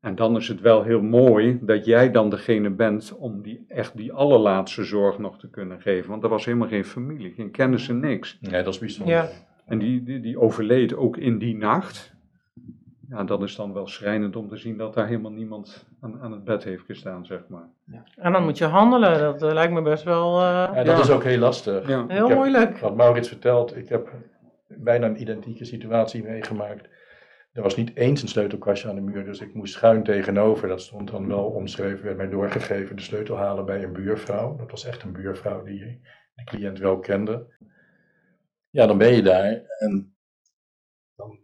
[0.00, 3.96] En dan is het wel heel mooi dat jij dan degene bent om die, echt
[3.96, 6.10] die allerlaatste zorg nog te kunnen geven.
[6.10, 8.38] Want er was helemaal geen familie, geen kennissen, niks.
[8.40, 9.14] Nee, dat is bijzonder.
[9.14, 9.28] Ja.
[9.66, 12.12] En die, die, die overleed ook in die nacht.
[13.08, 16.32] Ja, dat is dan wel schrijnend om te zien dat daar helemaal niemand aan, aan
[16.32, 17.68] het bed heeft gestaan, zeg maar.
[18.16, 19.18] En dan moet je handelen.
[19.18, 20.98] Dat eh, lijkt me best wel eh, Ja, dat Ja.
[21.02, 21.88] is ook heel lastig.
[21.88, 22.04] Ja.
[22.08, 22.78] heel heb- moeilijk.
[22.78, 24.12] Wat Maurits vertelt, ik heb
[24.68, 26.88] bijna een identieke situatie meegemaakt.
[27.52, 30.68] Er was niet eens een sleutelkastje aan de muur, dus ik moest schuin tegenover.
[30.68, 34.56] Dat stond dan wel omschreven, werd mij doorgegeven, de sleutel halen bij een buurvrouw.
[34.56, 36.00] Dat was echt een buurvrouw die
[36.34, 37.46] de cliënt wel kende.
[38.74, 40.16] Ja, dan ben je daar en
[41.14, 41.38] dan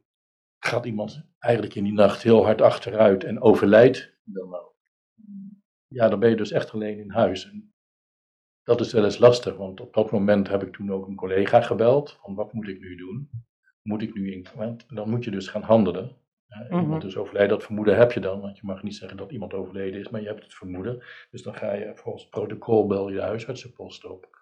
[0.59, 4.77] gaat iemand eigenlijk in die nacht heel hard achteruit en overlijdt ook.
[5.87, 7.51] Ja, dan ben je dus echt alleen in huis.
[7.51, 7.75] En
[8.63, 11.61] dat is wel eens lastig, want op dat moment heb ik toen ook een collega
[11.61, 12.19] gebeld.
[12.23, 13.31] Van wat moet ik nu doen?
[13.83, 14.47] Moet ik nu in?
[14.55, 16.17] Want dan moet je dus gaan handelen.
[16.47, 16.81] Mhm.
[16.81, 19.55] Iemand is overleden, dat vermoeden heb je dan, want je mag niet zeggen dat iemand
[19.55, 21.03] overleden is, maar je hebt het vermoeden.
[21.31, 24.40] Dus dan ga je volgens het protocol bel je de huisartsenpost op.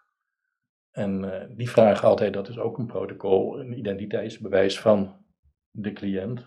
[0.98, 5.16] En eh, die vragen altijd, dat is ook een protocol, een identiteitsbewijs van
[5.70, 6.46] de cliënt.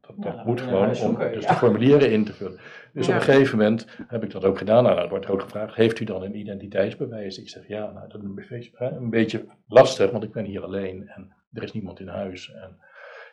[0.00, 1.50] Dat, dat moet gewoon om dus ja.
[1.50, 2.60] de formulieren in te vullen.
[2.92, 3.14] Dus Ja.
[3.14, 4.82] op een gegeven moment heb ik dat ook gedaan.
[4.84, 7.38] Nou, dan wordt ook gevraagd, heeft u dan een identiteitsbewijs?
[7.38, 10.44] Ik zeg ja, nou, dat is een beetje, hè, een beetje lastig, want ik ben
[10.44, 12.52] hier alleen en er is niemand in huis.
[12.52, 12.78] En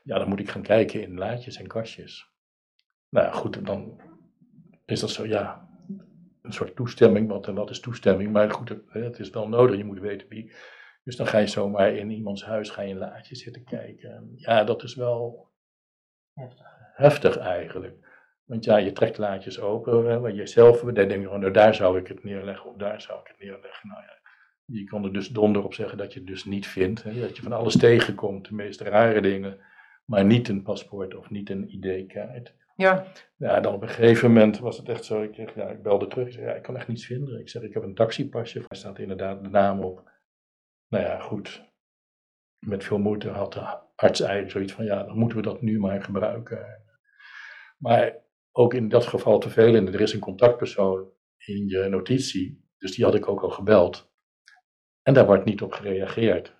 [0.04, 2.32] ja, dan moet ik gaan kijken in laadjes en kastjes.
[3.10, 4.02] Nou goed, dan
[4.86, 5.69] is dat zo, ja,
[6.42, 8.32] een soort toestemming, want wat is toestemming?
[8.32, 10.52] Maar goed, het- is wel nodig, je moet weten wie.
[11.04, 14.12] Dus dan ga je zomaar in iemands huis, ga je in laadjes zitten kijken.
[14.16, 15.48] En Ja, dat is wel
[16.34, 16.66] Heftig.
[16.96, 18.08] heftig eigenlijk.
[18.46, 22.00] Want ja, je trekt laadjes open, waar je zelf dan denk je, nou, daar zou
[22.00, 23.88] ik het neerleggen of daar zou ik het neerleggen.
[23.90, 24.18] Nou ja,
[24.66, 27.04] je kan er dus donder op zeggen dat je het dus niet vindt.
[27.04, 29.60] Hè, dat je van alles tegenkomt, de meest rare dingen,
[30.06, 32.54] maar niet een paspoort of niet een ID-kaart.
[32.80, 33.06] Ja,
[33.38, 36.08] Ja, dan op een gegeven moment was het echt zo, ik, zeg, ja, ik belde
[36.08, 37.40] terug, ik zeg, ja, ik kan echt niets vinden.
[37.40, 40.12] Ik zeg, ik heb een taxipasje, daar staat inderdaad de naam op.
[40.88, 41.64] Nou ja, goed.
[42.66, 45.80] Met veel moeite had de arts eigenlijk zoiets van, ja, dan moeten we dat nu
[45.80, 46.84] maar gebruiken.
[47.78, 48.18] Maar
[48.52, 52.96] ook in dat geval te veel, en er is een contactpersoon in je notitie, dus
[52.96, 54.12] die had ik ook al gebeld.
[55.02, 56.59] En daar wordt niet op gereageerd.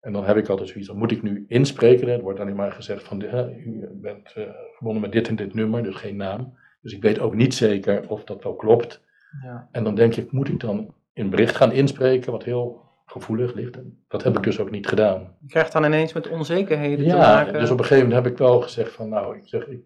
[0.00, 2.08] En dan heb ik altijd zoiets, dan moet ik nu inspreken.
[2.08, 5.54] Er wordt alleen maar gezegd van, hè, u bent eh, verbonden met dit en dit
[5.54, 6.58] nummer, dus geen naam.
[6.80, 9.04] Dus ik weet ook niet zeker of dat wel klopt.
[9.42, 9.68] Ja.
[9.72, 13.76] En dan denk ik, moet ik dan een bericht gaan inspreken, wat heel gevoelig ligt.
[13.76, 15.36] En dat heb ik dus ook niet gedaan.
[15.40, 17.52] je krijgt dan ineens met onzekerheden te Ja, maken.
[17.60, 19.80] dus op een gegeven moment heb ik wel gezegd van, nou, ik zeg, ik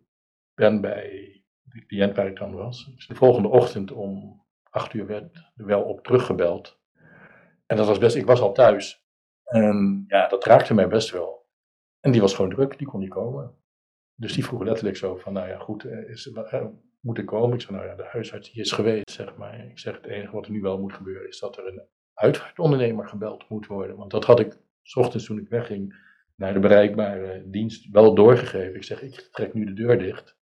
[0.55, 2.93] ben bij de cliënt waar ik dan was.
[2.95, 6.81] Dus de volgende ochtend om acht uur werd er wel op teruggebeld.
[7.67, 9.02] En dat was best, ik was al thuis.
[9.53, 11.47] En ja, dat raakte mij best wel.
[12.01, 13.57] En die was gewoon druk, die kon niet komen.
[14.15, 16.65] Dus die vroeg letterlijk zo van, nou ja, goed, eh, is, eh,
[17.01, 17.55] moet ik komen?
[17.55, 19.67] Ik zei, nou ja, de huisarts is geweest, zeg maar.
[19.69, 21.83] Ik zeg, het enige wat er nu wel moet gebeuren is dat er een
[22.15, 23.97] uitvaartondernemer gebeld moet worden.
[23.97, 25.95] Want dat had ik, s ochtends toen ik wegging,
[26.37, 28.75] naar de bereikbare dienst wel doorgegeven.
[28.75, 30.37] Ik zeg, ik trek nu de deur dicht.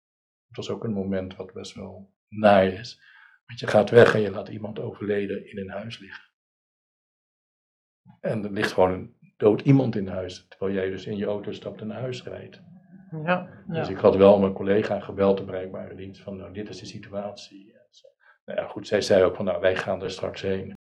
[0.47, 3.01] Het was ook een moment wat best wel naar is.
[3.45, 6.28] Want je gaat weg en je laat iemand overleden in een huis liggen.
[8.21, 11.51] En er ligt gewoon een dood iemand in huis, terwijl jij dus in je auto
[11.51, 12.61] stapt en naar huis rijdt.
[13.23, 16.79] Ja, Dus ik had wel mijn collega gebeld, de bereikbare dienst, van nou, dit is
[16.79, 17.77] de situatie.
[18.45, 20.73] Nou ja, goed, zij zei ook van nou, wij gaan er straks heen.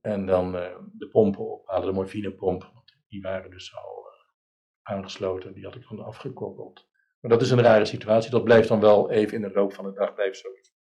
[0.00, 5.54] En dan eh, de pompen ophalen, de morfinepomp, want die waren dus al eh, aangesloten,
[5.54, 6.88] die had ik dan afgekoppeld.
[7.20, 9.84] Maar dat is een rare situatie, dat blijft dan wel even in de loop van
[9.84, 10.72] de dag, blijft zoiets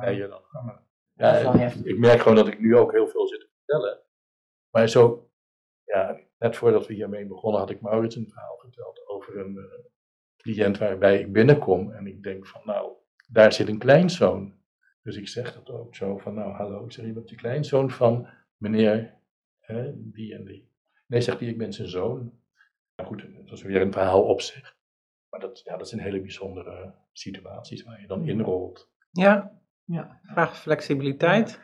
[0.00, 0.18] bij Ja.
[0.22, 0.42] je dan
[1.12, 4.00] Ja, ik merk gewoon dat ik nu ook heel veel zit te vertellen.
[4.70, 5.25] Maar zo,
[5.96, 9.84] ja, net voordat we hiermee begonnen had ik Maurits een verhaal verteld over een eh,
[10.36, 12.92] cliënt waarbij ik binnenkom en ik denk van nou,
[13.28, 14.54] daar zit een kleinzoon.
[15.02, 17.90] Dus ik zeg dat ook zo van nou hallo, ik zeg je bent de kleinzoon
[17.90, 19.14] van meneer
[19.58, 20.68] hè, die en die.
[21.06, 22.32] Nee, zegt hij, ik ben zijn zoon.
[22.96, 24.76] Nou goed, dat is weer een verhaal op zich.
[25.30, 28.90] Maar dat, ja, dat zijn hele bijzondere situaties waar je dan inrolt.
[29.10, 29.54] ja.
[29.86, 30.20] Ja.
[30.22, 31.60] Vraagt flexibiliteit.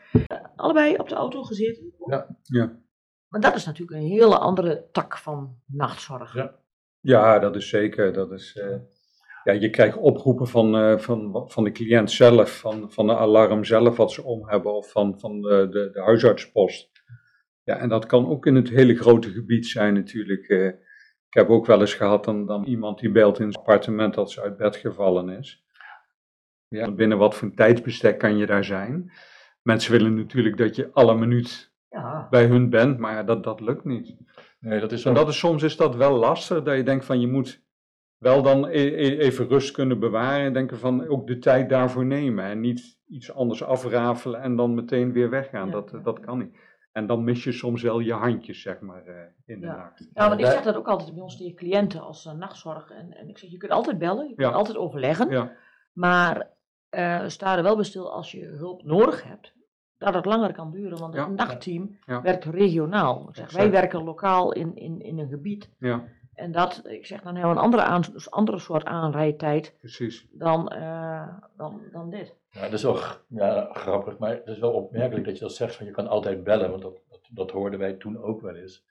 [0.57, 1.93] Allebei op de auto gezeten.
[2.07, 2.37] Ja.
[2.43, 2.82] Ja.
[3.33, 6.35] Maar dat is natuurlijk een hele andere tak van nachtzorg.
[6.35, 6.61] Ja.
[7.01, 8.13] Ja, dat is zeker.
[8.13, 8.77] Dat is, eh,
[9.45, 13.65] ja, je krijgt oproepen van, eh, van, van de cliënt zelf, van, van de alarm
[13.65, 16.91] zelf wat ze om hebben, of van, van de, de, de huisartspost.
[17.63, 20.49] Ja, en dat kan ook in het hele grote gebied zijn natuurlijk.
[20.49, 20.67] eh.
[20.67, 24.31] ik heb ook wel eens gehad dan, dan iemand die belt in zijn appartement dat
[24.31, 25.65] ze uit bed gevallen is.
[26.69, 29.13] Ja, binnen wat voor tijdsbestek kan je daar zijn?
[29.63, 32.27] Mensen willen natuurlijk dat je alle minuut Ja.
[32.31, 34.17] bij hun bent, maar ja, dat, dat lukt niet.
[34.61, 37.21] Nee, dat is En dat is, soms is dat wel lastig, dat je denkt van
[37.21, 37.63] je moet
[38.19, 42.05] wel dan e- e- even rust kunnen bewaren en denken van ook de tijd daarvoor
[42.07, 45.67] nemen en niet iets anders afrafelen en dan meteen weer weggaan.
[45.67, 45.73] Ja.
[45.73, 46.57] Dat, dat kan niet.
[46.93, 49.15] En dan mis je soms wel je handjes, zeg maar, eh,
[49.47, 49.77] in de Ja.
[49.77, 50.09] nacht.
[50.15, 52.91] Ja, want ik zeg dat ook altijd bij ons tegen cliënten als uh, nachtzorg.
[52.91, 54.55] En, en ik zeg, je kunt altijd bellen, je kunt Ja.
[54.55, 55.31] altijd overleggen.
[55.31, 55.53] Ja,
[55.93, 56.51] Maar
[56.89, 59.55] eh sta er wel bij stil als je hulp nodig hebt,
[60.05, 60.99] dat het langer kan duren.
[60.99, 61.29] Want het Ja.
[61.33, 62.23] nachtteam Ja.
[62.23, 63.27] werkt regionaal.
[63.29, 65.71] Ik zeg, wij werken lokaal in, in, in een gebied.
[65.79, 69.75] ja, En dat, ik zeg, dan hebben we een andere, aan, dus andere soort aanrijdtijd
[69.79, 70.27] precies.
[70.33, 72.35] dan, eh, dan, dan dit.
[72.51, 75.75] Ja, dat is wel ja, grappig, maar het is wel opmerkelijk dat je dat zegt
[75.77, 78.85] van je kan altijd bellen, want dat, dat, dat hoorden wij toen ook wel eens.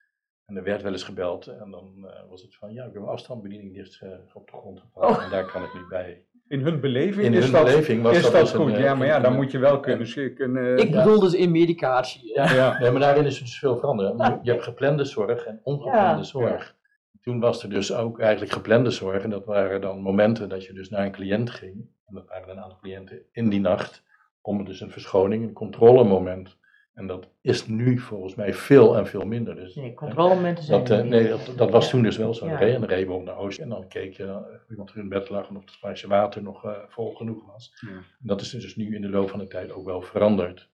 [0.46, 3.02] En er werd wel eens gebeld en dan eh, was het van ja, ik heb
[3.02, 5.24] mijn afstandsbediening die is eh, op de grond gevallen Oh.
[5.24, 6.24] en daar kan ik niet bij.
[6.52, 8.72] In hun beleving In is hun dat, beleving was is dat dat dus een, goed.
[8.74, 10.34] eh, ja, maar ja, dan moet je wel kunnen.
[10.36, 11.04] kunnen Ik Ja.
[11.04, 12.34] bedoel dus in medicatie.
[12.34, 14.18] Ja, ja, Nee, maar daarin is het dus veel veranderd.
[14.18, 16.24] Je, je hebt geplande zorg en ongeplande Ja.
[16.24, 16.76] zorg.
[17.22, 19.24] toen was er dus ook eigenlijk geplande zorg.
[19.24, 21.74] En dat waren dan momenten dat je dus naar een cliënt ging.
[22.08, 24.04] En dat waren een aantal cliënten in die nacht.
[24.42, 26.58] Om dus een verschoning, een controlemoment.
[26.94, 29.56] En dat is nu volgens mij veel en veel minder.
[29.56, 31.92] Dus, Nee, controlemomenten zijn dat, er eh, niet nee, dat, dat was Ja.
[31.92, 32.46] toen dus wel zo.
[32.46, 32.52] Ja.
[32.52, 33.60] Dan reed- En dan reden we ook naar Oost.
[33.60, 36.08] En dan keek je eh, of iemand er in bed lag en of het glaasje
[36.08, 37.74] water nog eh, vol genoeg was.
[37.82, 37.88] Ja.
[37.92, 40.70] En dat is dus nu in de loop van de tijd ook wel veranderd.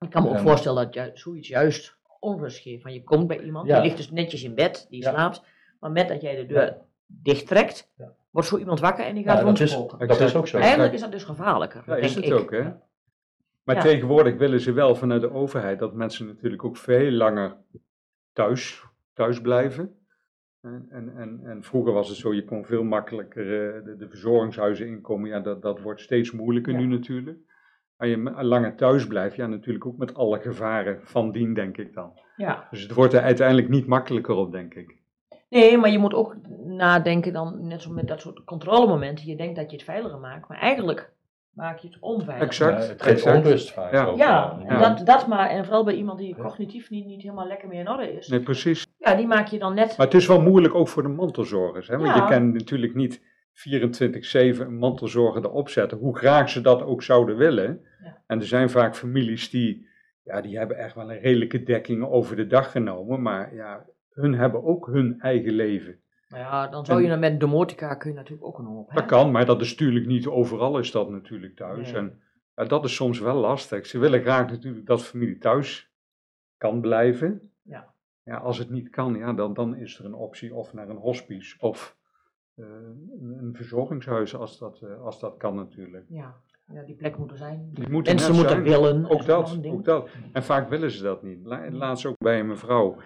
[0.00, 2.82] Ik kan me ook En- voorstellen dat ju- zoiets juist onrust geeft.
[2.82, 3.74] Van je komt bij iemand, Ja.
[3.74, 5.10] die ligt dus netjes in bed, die Ja.
[5.10, 5.42] slaapt.
[5.80, 8.12] Maar met dat jij de deur dicht trekt, Ja.
[8.30, 9.70] wordt zo iemand wakker en die Ja, gaat dat, is,
[10.08, 10.58] dat is ook zo.
[10.58, 12.32] Eigenlijk is dat dus gevaarlijker, Ja, denk is het ik.
[12.32, 12.62] ook, hè?
[13.68, 13.82] Maar Ja.
[13.82, 17.56] tegenwoordig willen ze wel vanuit de overheid dat mensen natuurlijk ook veel langer
[18.32, 19.96] thuis, thuis blijven.
[20.62, 23.42] En, en, en, vroeger was het zo, je kon veel makkelijker
[23.76, 25.28] eh, de, de verzorgingshuizen inkomen.
[25.28, 26.78] Ja, dat, dat wordt steeds moeilijker Ja.
[26.78, 27.38] nu natuurlijk.
[27.96, 31.94] Maar je langer thuis blijft, ja, natuurlijk ook met alle gevaren van dien, denk ik
[31.94, 32.12] dan.
[32.36, 32.66] Ja.
[32.70, 34.96] Dus het wordt er uiteindelijk niet makkelijker op, denk ik.
[35.48, 39.26] Nee, maar je moet ook nadenken dan, net zo met dat soort controlemomenten.
[39.26, 41.16] Je denkt dat je het veiliger maakt, maar eigenlijk
[41.54, 42.46] maak je het onveilig.
[42.46, 42.82] Exact.
[42.82, 43.36] Ja, het geeft exact.
[43.44, 43.92] onrust vaak.
[44.16, 44.58] Ja.
[44.78, 47.88] Dat, dat maar, en vooral bij iemand die cognitief niet, niet helemaal lekker meer in
[47.88, 48.28] orde is.
[48.28, 48.86] Nee, precies.
[48.98, 49.96] Ja, die maak je dan net.
[49.96, 51.88] Maar het is wel moeilijk ook voor de mantelzorgers.
[51.88, 51.96] Hè?
[51.96, 52.14] Want Ja.
[52.14, 53.20] je kan natuurlijk niet
[53.52, 57.80] 24-7 een mantelzorger erop zetten, hoe graag ze dat ook zouden willen.
[58.02, 58.22] Ja.
[58.26, 59.88] En er zijn vaak families die,
[60.22, 63.22] ja, die hebben echt wel een redelijke dekking over de dag genomen.
[63.22, 66.00] Maar ja, hun hebben ook hun eigen leven.
[66.28, 68.88] Nou ja, dan zou je dan met domotica kun je natuurlijk ook een hoop.
[68.88, 68.94] hè?
[68.94, 71.92] Dat kan, maar dat is natuurlijk niet overal is dat natuurlijk thuis.
[71.92, 72.00] Nee.
[72.00, 72.20] En
[72.54, 73.86] ja, dat is soms wel lastig.
[73.86, 75.92] Ze willen graag natuurlijk dat familie thuis
[76.56, 77.52] kan blijven.
[77.62, 77.94] Ja.
[78.22, 80.96] Ja, als het niet kan, ja, dan, dan is er een optie of naar een
[80.96, 81.96] hospice of
[82.54, 82.64] eh,
[83.20, 86.04] een, verzorgingshuis als dat, eh, als dat kan natuurlijk.
[86.08, 86.34] Ja.
[86.72, 87.70] ja, die plek moet er zijn.
[87.72, 89.10] Die moeten Mensen net moeten willen.
[89.10, 90.08] Ook dat, ook dat.
[90.32, 91.46] En vaak willen ze dat niet.
[91.46, 92.96] La- Laatst ook bij een mevrouw,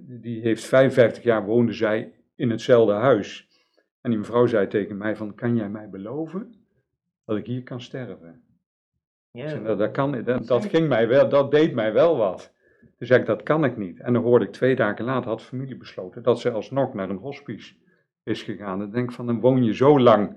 [0.00, 3.48] die heeft 55 jaar woonde zij in hetzelfde huis.
[4.00, 6.54] En die mevrouw zei tegen mij van, kan jij mij beloven
[7.24, 8.42] dat ik hier kan sterven?
[9.32, 9.60] Zei, Ja.
[9.60, 12.52] nou, dat, kan, dat, dat, ging mij wel, dat deed mij wel wat.
[12.80, 14.00] Toen zei ik, dat kan ik niet.
[14.00, 17.10] En dan hoorde ik twee dagen later, had de familie besloten, dat ze alsnog naar
[17.10, 17.74] een hospice
[18.22, 18.82] is gegaan.
[18.82, 20.36] Ik denk van, dan woon je zo lang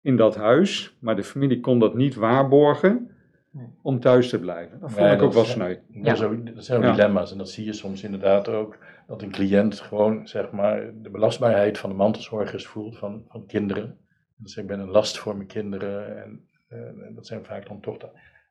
[0.00, 3.15] in dat huis, maar de familie kon dat niet waarborgen.
[3.82, 4.80] Om thuis te blijven.
[4.80, 5.76] Dat vond ik ook wel sneu.
[5.88, 6.90] Dat, zijn Ja.
[6.90, 8.78] dilemma's en dat zie je soms inderdaad ook.
[9.06, 13.98] Dat een cliënt gewoon zeg maar de belastbaarheid van de mantelzorgers voelt van, van kinderen.
[14.36, 17.80] Dus ik ben een last voor mijn kinderen en, eh, en dat zijn vaak dan
[17.80, 18.08] toch de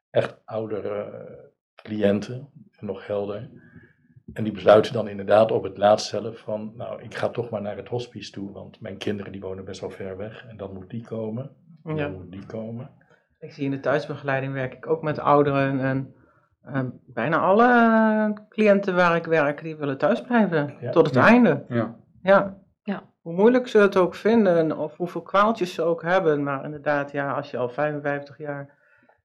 [0.10, 1.34] echt oudere eh,
[1.76, 3.50] cliënten, nog helder.
[4.34, 7.62] En die besluiten dan inderdaad op het laatst zelf van, nou ik ga toch maar
[7.62, 10.74] naar het hospice toe, want mijn kinderen die wonen best wel ver weg en dan
[10.74, 11.50] moet die komen.
[11.84, 12.04] En Ja.
[12.08, 12.90] dan moet die komen.
[13.40, 16.14] Ik zie in de thuisbegeleiding werk ik ook met ouderen en
[17.06, 20.92] bijna alle cliënten waar ik werk, die willen thuis blijven Ja.
[20.92, 21.28] tot het Ja.
[21.28, 21.64] einde.
[21.68, 21.96] Ja.
[22.22, 22.58] Ja.
[22.84, 23.04] Ja.
[23.22, 27.32] Hoe moeilijk ze het ook vinden of hoeveel kwaaltjes ze ook hebben, maar inderdaad, ja,
[27.34, 28.74] als je al 55 jaar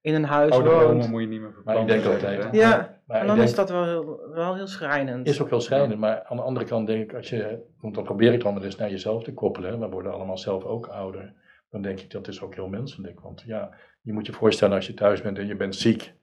[0.01, 3.19] in een huis Oude woont, moet je niet meer Maar ik denk altijd- ja, Maar
[3.21, 5.27] en dan denk- is dat wel heel, wel heel schrijnend.
[5.27, 8.03] Is ook heel schrijnend, maar aan de andere kant denk ik, als je, want dan
[8.03, 11.33] probeer ik dan wel eens naar jezelf te koppelen, we worden allemaal zelf ook ouder,
[11.69, 13.19] dan denk ik dat is ook heel menselijk.
[13.19, 13.69] Want ja,
[14.01, 16.13] je moet je voorstellen als je thuis bent en je bent ziek,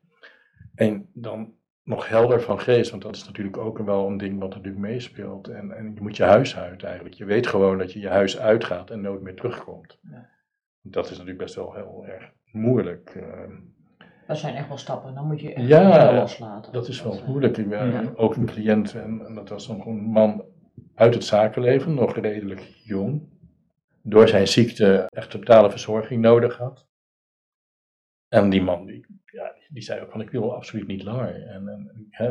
[0.74, 1.52] en dan
[1.84, 5.48] nog helder van geest, want dat is natuurlijk ook wel een ding wat natuurlijk meespeelt.
[5.48, 7.14] En, en je moet je huis uit eigenlijk.
[7.14, 9.98] Je weet gewoon dat je je huis uitgaat en nooit meer terugkomt.
[10.10, 10.28] Ja.
[10.82, 13.10] Dat is natuurlijk best wel heel erg moeilijk.
[13.10, 13.50] eh.
[14.26, 15.14] Dat zijn echt wel stappen.
[15.14, 16.72] Dan moet je echt Ja, loslaten.
[16.72, 17.56] Dat is wel eh, moeilijk.
[17.56, 18.12] Ik ben Ja.
[18.14, 20.44] ook een cliënt en, en dat was nog een man
[20.94, 23.28] uit het zakenleven, nog redelijk jong.
[24.02, 26.87] Door zijn ziekte echt totale verzorging nodig had.
[28.28, 31.46] En die man die, ja, die zei ook van ik wil absoluut niet langer.
[31.46, 32.26] En, hè,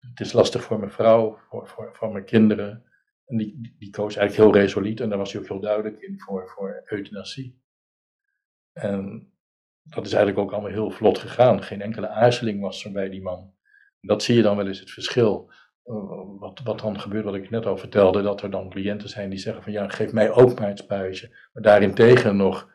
[0.00, 2.84] het is lastig voor mijn vrouw, voor, voor, voor mijn kinderen.
[3.26, 6.20] En die, die, koos eigenlijk heel resoluut en daar was hij ook heel duidelijk in
[6.20, 7.60] voor, voor euthanasie.
[8.72, 9.32] En
[9.82, 11.62] dat is eigenlijk ook allemaal heel vlot gegaan.
[11.62, 13.54] Geen enkele aarzeling was er bij die man.
[14.00, 15.50] Dat zie je dan wel eens het verschil.
[15.84, 19.30] Uh, wat, wat dan gebeurt, wat ik net al vertelde, dat er dan cliënten zijn
[19.30, 21.28] die zeggen van ja, geef mij ook maar het spuitje.
[21.52, 22.70] Maar daarentegen nog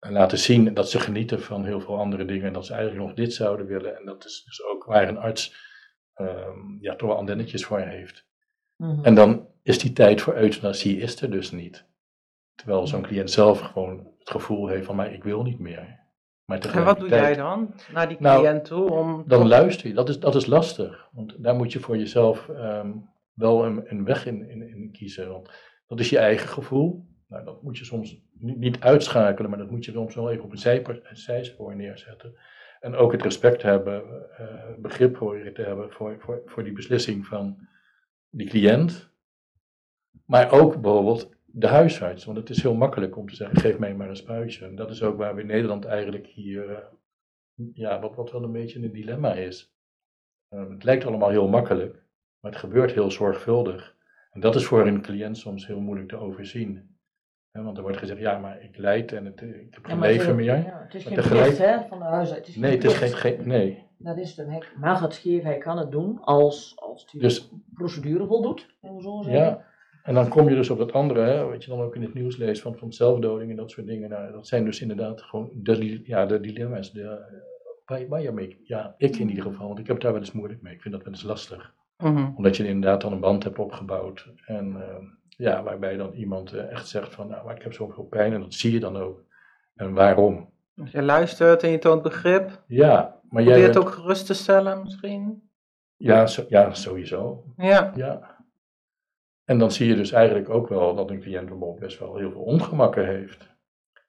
[0.00, 3.06] uh, laten zien dat ze genieten van heel veel andere dingen en dat ze eigenlijk
[3.06, 3.96] nog dit zouden willen.
[3.96, 5.54] En dat is dus ook waar een arts
[6.16, 8.26] um, ja, toch wel antennetjes voor heeft.
[8.76, 9.04] mhm.
[9.04, 11.84] En dan is die tijd voor euthanasie is er dus niet.
[12.54, 16.04] Terwijl zo'n cliënt zelf gewoon het gevoel heeft van maar ik wil niet meer.
[16.44, 18.90] Maar en wat doe jij dan naar die Nou, cliënt toe?
[18.90, 21.08] Om Dan luister je, dat is, dat is lastig.
[21.12, 22.92] Want daar moet je voor jezelf ehm,
[23.32, 25.30] wel een, een weg in, in, in kiezen.
[25.30, 25.50] Want
[25.86, 27.06] dat is je eigen gevoel.
[27.28, 30.52] Nou, dat moet je soms niet, uitschakelen, maar dat moet je soms wel even op
[30.52, 32.36] een, zijspoor neerzetten.
[32.80, 34.02] En ook het respect hebben,
[34.36, 37.68] eh, begrip voor te hebben voor, voor, voor die beslissing van
[38.30, 39.10] die cliënt.
[40.24, 42.24] Maar ook bijvoorbeeld de huisarts.
[42.24, 44.64] Want het is heel makkelijk om te zeggen, geef mij maar een spuitje.
[44.64, 46.84] En dat is ook waar we in Nederland eigenlijk hier, eh,
[47.72, 49.74] ja, wat, wat wel een beetje een dilemma is.
[50.48, 51.94] Eh, het lijkt allemaal heel makkelijk,
[52.40, 53.96] maar het gebeurt heel zorgvuldig.
[54.30, 56.95] En dat is voor een cliënt soms heel moeilijk te overzien.
[57.64, 60.34] Want er wordt gezegd, ja, maar ik leid en het, ik heb geen het leven
[60.36, 60.44] meer.
[60.44, 62.38] ja, het is Maar geen tegelijk- plicht hè, van de huisarts.
[62.46, 63.84] Het is Nee, het is geen, geen nee.
[63.98, 64.46] Dat is het.
[64.46, 68.74] Hij mag het geven, hij kan het doen als, als hij Dus de procedure voldoet.
[69.00, 69.22] zo.
[69.26, 69.64] Ja,
[70.02, 72.14] en dan kom je dus op dat andere, hè, wat je dan ook in het
[72.14, 74.08] nieuws leest van, van zelfdoding en dat soort dingen.
[74.10, 76.92] Nou, dat zijn dus inderdaad gewoon de, ja, de dilemma's.
[76.92, 77.18] De,
[77.86, 80.32] waar, waar je mee, ja, ik in ieder geval, want ik heb daar wel eens
[80.32, 80.74] moeilijk mee.
[80.74, 81.74] Ik vind dat wel eens lastig.
[81.98, 82.30] Mhm.
[82.36, 84.28] Omdat je inderdaad dan een band hebt opgebouwd.
[84.46, 84.96] En eh,
[85.36, 88.40] ja, waarbij dan iemand eh, echt zegt van, nou, maar ik heb zoveel pijn en
[88.40, 89.24] dat zie je dan ook.
[89.74, 90.50] En waarom?
[90.74, 92.62] Dus je luistert en je toont begrip.
[92.66, 95.50] Ja, maar jij Probeer het ook gerust te stellen misschien.
[95.96, 97.44] Ja, zo- ja, sowieso.
[97.56, 97.92] Ja.
[97.94, 98.34] Ja.
[99.44, 102.30] En dan zie je dus eigenlijk ook wel dat een cliënt bijvoorbeeld best wel heel
[102.30, 103.54] veel ongemakken heeft.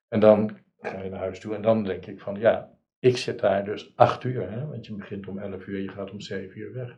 [0.07, 3.39] En dan ga je naar huis toe en dan denk ik van ja, ik zit
[3.39, 6.59] daar dus acht uur, hè, want je begint om elf uur, je gaat om zeven
[6.59, 6.89] uur weg.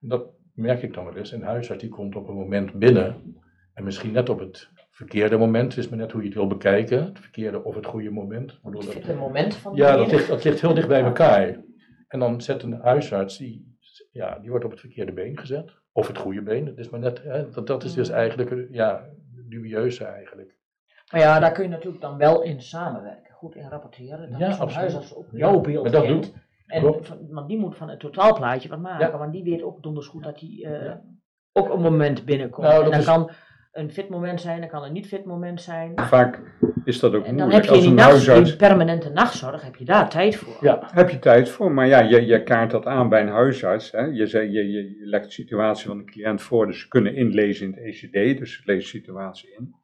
[0.00, 1.32] En dat merk ik dan wel eens.
[1.32, 3.36] Een huisarts die komt op een moment binnen
[3.80, 6.46] en misschien net op het verkeerde moment, het is maar net hoe je het wil
[6.46, 8.52] bekijken, het verkeerde of het goede moment.
[8.52, 11.02] Ik bedoel, Het dat- een moment van ja, dat ligt, dat ligt heel dicht bij
[11.02, 11.62] elkaar.
[12.08, 13.78] En dan zet een huisarts, die,
[14.10, 15.70] ja, die wordt op het verkeerde been gezet.
[15.92, 18.58] Of het goede been, dat is maar net, hè, dat, dat is dus eigenlijk, eh,
[18.70, 19.04] ja,
[19.48, 20.58] dubieuze eigenlijk.
[21.12, 23.34] Maar ja, daar kun je natuurlijk dan wel in samenwerken.
[23.34, 24.30] Goed in rapporteren.
[24.30, 26.22] Dan Ja, is huisarts ook Ja, jouw beeld maar dat kent.
[26.24, 26.34] doet-
[26.66, 27.06] En klopt.
[27.06, 29.06] van, want die moet van het totaalplaatje wat maken.
[29.10, 29.18] Ja.
[29.18, 31.02] Want die weet ook donders goed dat hij eh, Ja.
[31.52, 32.66] ook een moment binnenkomt.
[32.66, 33.30] Nou, en dan is- kan
[33.72, 35.92] een fit moment zijn, dan kan een niet fit moment zijn.
[35.96, 36.40] Vaak
[36.84, 38.48] is dat ook En dan heb je als die, een nacht, huisarts.
[38.48, 40.56] die permanente nachtzorg, heb je daar tijd voor.
[40.60, 43.90] Ja, heb je tijd voor, maar ja, je, je kaart dat aan bij een huisarts.
[43.90, 44.04] Hè.
[44.04, 47.66] Je, je, je, je legt de situatie van de cliënt voor, dus ze kunnen inlezen
[47.66, 49.74] in het ECD, dus ze lezen de situatie in.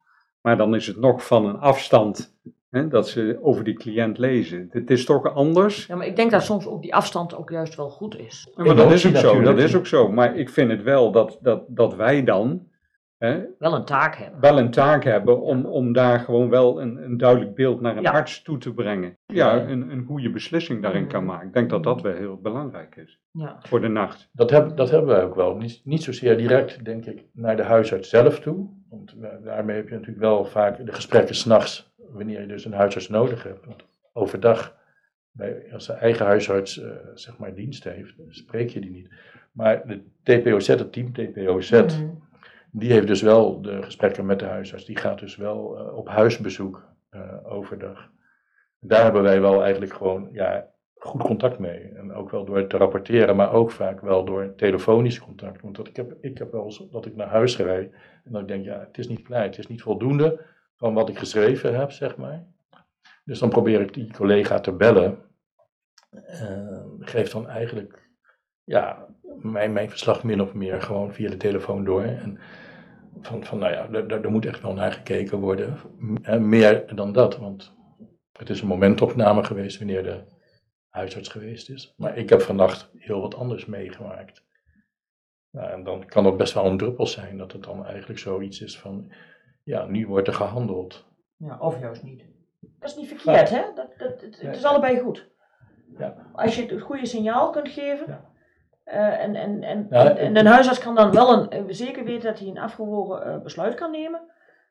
[0.41, 2.35] Maar dan is het nog van een afstand
[2.69, 4.67] hè, dat ze over die cliënt lezen.
[4.71, 5.85] Het is toch anders.
[5.85, 8.51] Ja, maar ik denk dat soms ook die afstand ook juist wel goed is.
[8.55, 10.11] Ja, maar dat is ook zo, dat is ook zo.
[10.11, 12.66] Maar ik vind het wel dat, dat, dat wij dan
[13.17, 14.39] hè, Wel een taak hebben.
[14.41, 18.01] wel een taak hebben om, om daar gewoon wel een, een duidelijk beeld naar een
[18.03, 18.11] Ja.
[18.11, 19.17] arts toe te brengen.
[19.25, 21.47] Ja, een, een goede beslissing daarin kan maken.
[21.47, 23.57] Ik denk dat dat wel heel belangrijk is Ja.
[23.61, 24.29] voor de nacht.
[24.31, 25.55] dat, heb, dat hebben wij ook wel.
[25.55, 28.69] Niet, niet zozeer direct, denk ik, naar de huisarts zelf toe.
[28.89, 32.73] Want eh, daarmee heb je natuurlijk wel vaak de gesprekken s'nachts, wanneer je dus een
[32.73, 33.65] huisarts nodig hebt.
[33.65, 34.75] Want overdag,
[35.31, 39.09] bij, als de eigen huisarts eh, zeg maar dienst heeft, spreek je die niet.
[39.51, 42.09] Maar de TPOZ, het team TPOZ, Mhm.
[42.71, 44.85] Die heeft dus wel de gesprekken met de huisarts.
[44.85, 48.09] Die gaat dus wel eh, op huisbezoek eh, overdag.
[48.79, 51.93] Daar hebben wij wel eigenlijk gewoon ja, goed contact mee.
[51.93, 55.61] En ook wel door te rapporteren, maar ook vaak wel door telefonisch contact.
[55.61, 58.59] Want dat ik, heb, ik heb wel dat ik naar huis rijd en dan denk
[58.65, 59.43] ik, ja, het is niet klaar.
[59.43, 62.45] Het is niet voldoende van wat ik geschreven heb, zeg maar.
[63.23, 65.17] Dus dan probeer ik die collega te bellen.
[66.09, 68.09] Eh, geef dan eigenlijk
[68.63, 69.07] ja,
[69.41, 72.03] mijn, mijn verslag min of meer gewoon via de telefoon door.
[72.03, 72.39] En
[73.21, 75.77] van, van nou ja, er, er er moet echt wel naar gekeken worden.
[76.49, 77.75] Meer dan dat, want
[78.31, 80.23] het is een momentopname geweest wanneer de
[80.89, 81.93] huisarts geweest is.
[81.97, 84.45] Maar ik heb vannacht heel wat anders meegemaakt.
[85.51, 88.61] Nou, en dan kan dat best wel een druppel zijn, dat het dan eigenlijk zoiets
[88.61, 89.11] is van,
[89.63, 91.05] ja, nu wordt er gehandeld.
[91.37, 92.23] Ja, of juist niet.
[92.59, 93.61] Dat is niet verkeerd, hè?
[93.75, 95.29] Dat, dat, het, het is allebei goed.
[95.97, 96.29] Ja.
[96.33, 98.05] Als je het goede signaal kunt geven.
[98.07, 98.35] Ja.
[98.87, 102.03] Eh, en, en, en, Ja, en, en een huisarts kan dan wel een, eh, zeker
[102.03, 104.21] weten dat hij een afgewogen eh, besluit kan nemen.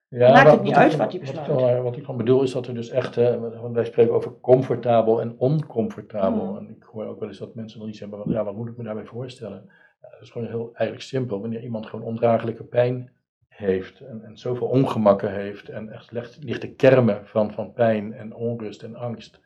[0.08, 1.60] Ja, Maakt het niet uit ik- wat hij wat ik besluit.
[1.74, 4.40] dan- Wat ik dan bedoel is dat er dus echt, hè, want wij spreken over
[4.40, 6.44] comfortabel en oncomfortabel.
[6.46, 6.56] Mhm.
[6.56, 8.68] En ik hoor ook wel eens dat mensen dan iets hebben van, ja, wat moet
[8.68, 9.62] ik me daarbij voorstellen?
[10.02, 11.40] Ja, dat is gewoon heel eigenlijk simpel.
[11.40, 13.10] Wanneer iemand gewoon ondraaglijke pijn
[13.48, 18.12] heeft en, en zoveel ongemakken heeft en echt ligt, ligt de kermen van, van pijn
[18.12, 19.40] en onrust en angst.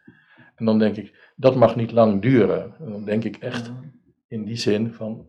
[0.56, 2.74] En dan denk ik, dat mag niet lang duren.
[2.84, 3.72] En dan denk ik echt
[4.30, 5.26] in die zin van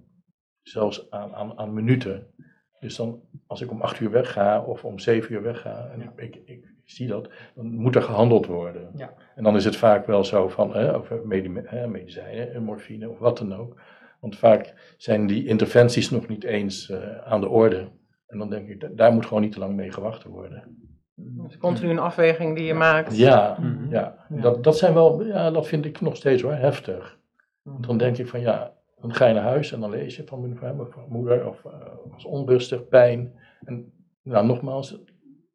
[0.61, 2.27] zelfs aan, aan, aan minuten.
[2.79, 6.35] Dus dan, als ik om acht uur wegga of om zeven uur wegga en ik,
[6.35, 8.91] ik, ik zie dat, dan moet er gehandeld worden.
[8.95, 9.13] Ja.
[9.35, 13.09] En dan is het vaak wel zo van, hè, over medi- hè, medicijnen, en morfine
[13.09, 13.81] of wat dan ook.
[14.19, 17.89] Want vaak zijn die interventies nog niet eens eh, aan de orde.
[18.27, 20.77] En dan denk ik, da- daar moet gewoon niet te lang mee gewacht worden.
[21.41, 23.17] Het is continu een afweging die je maakt.
[23.17, 23.89] Ja, Mhm.
[23.89, 24.25] ja.
[24.29, 24.41] Ja.
[24.41, 27.19] Dat, dat zijn wel, ja, dat vind ik nog steeds hoor, heftig.
[27.61, 27.81] Mhm.
[27.81, 30.41] Dan denk ik van ja, dan ga je naar huis en dan lees je van
[30.41, 31.71] mijn, van mijn moeder of uh,
[32.11, 33.33] was onrustig, pijn.
[33.63, 33.93] En
[34.23, 34.99] nou, nogmaals,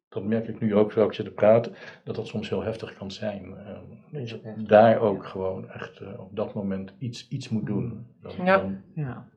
[0.09, 1.73] dat merk ik nu ook zo ik zit te praten,
[2.03, 3.45] dat dat soms heel heftig kan zijn.
[3.45, 3.79] Uh,
[4.11, 8.07] dat je daar ook gewoon echt uh, op dat moment iets, iets moet doen.
[8.21, 8.57] Dan, Ja.
[8.57, 9.29] dan, Ja.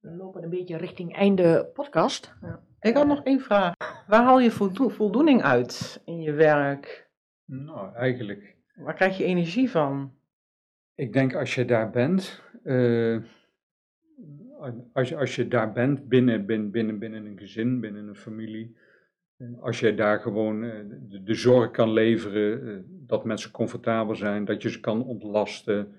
[0.00, 2.34] We lopen een beetje richting einde podcast.
[2.42, 2.60] Ja.
[2.80, 3.74] Ik had nog één vraag.
[4.06, 7.10] Waar haal je voldo- voldoening uit in je werk?
[7.44, 10.12] Nou, eigenlijk, Waar krijg je energie van?
[10.94, 13.16] ik denk als je daar bent, eh,
[14.92, 18.76] als, je, als je daar bent binnen, binnen, binnen, binnen een gezin, binnen een familie,
[19.36, 24.14] eh, als je daar gewoon eh, de, de zorg kan leveren, eh, dat mensen comfortabel
[24.14, 25.92] zijn, dat je ze kan ontlasten,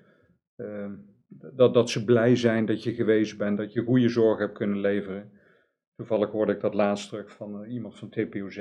[0.56, 0.90] eh,
[1.28, 4.80] dat, dat ze blij zijn dat je geweest bent, dat je goede zorg hebt kunnen
[4.80, 5.30] leveren.
[5.96, 8.58] Toevallig hoorde ik dat laatst terug van iemand van TPOZ.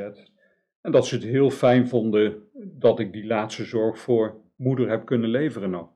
[0.82, 5.06] En dat ze het heel fijn vonden dat ik die laatste zorg voor moeder heb
[5.06, 5.90] kunnen leveren nog.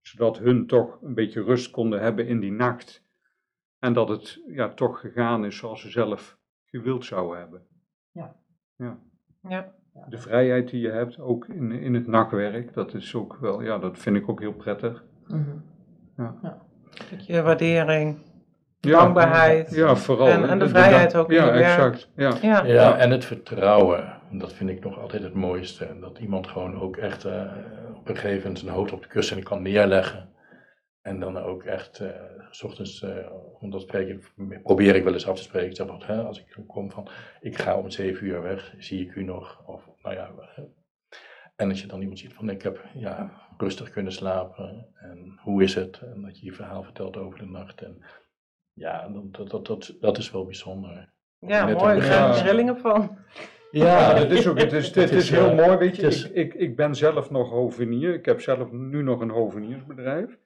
[0.00, 3.06] Zodat hun toch een beetje rust konden hebben in die nacht.
[3.78, 7.62] En dat het ja, toch gegaan is zoals ze zelf gewild zouden hebben.
[8.12, 8.96] Ja.
[10.08, 13.78] De vrijheid die je hebt, ook in, in het nachtwerk, dat is ook wel, ja,
[13.78, 15.04] dat vind ik ook heel prettig.
[16.90, 18.18] Stukje waardering.
[18.80, 19.74] Ja, Dankbaarheid.
[19.74, 20.28] Ja, vooral.
[20.28, 21.64] En- en de vrijheid ook in Ja, je werk.
[21.64, 22.10] exact.
[22.16, 22.32] Ja.
[22.42, 22.64] Ja.
[22.64, 24.16] Ja, en het vertrouwen.
[24.32, 25.84] Dat vind ik nog altijd het mooiste.
[25.84, 27.42] En dat iemand gewoon ook echt eh,
[27.94, 30.28] op een gegeven moment zijn hoofd op de kussen kan neerleggen.
[31.08, 32.10] En dan ook echt, eh,
[32.50, 33.30] s ochtends, eh
[33.60, 34.22] om dat spreken,
[34.62, 35.68] probeer ik wel eens af te spreken.
[35.68, 37.08] Ik zeg wat, hè, als ik kom van,
[37.40, 39.62] ik ga om zeven uur weg, zie ik u nog?
[39.66, 40.62] Of, nou ja, hè.
[41.56, 44.86] en als je dan iemand ziet van, ik heb ja, rustig kunnen slapen.
[44.94, 46.00] En hoe is het?
[46.00, 47.82] En dat je je verhaal vertelt over de nacht.
[47.82, 48.02] En
[48.72, 51.12] ja, dat, dat, dat, dat, dat is wel bijzonder.
[51.38, 51.96] Ja, Net mooi.
[51.96, 53.18] Ik er trillingen van.
[53.70, 56.06] Ja, het is ook, het is, het is heel mooi, weet je.
[56.06, 58.14] Ik, ik, ik ben zelf nog hovenier.
[58.14, 60.38] Ik heb zelf nu nog een hoveniersbedrijf.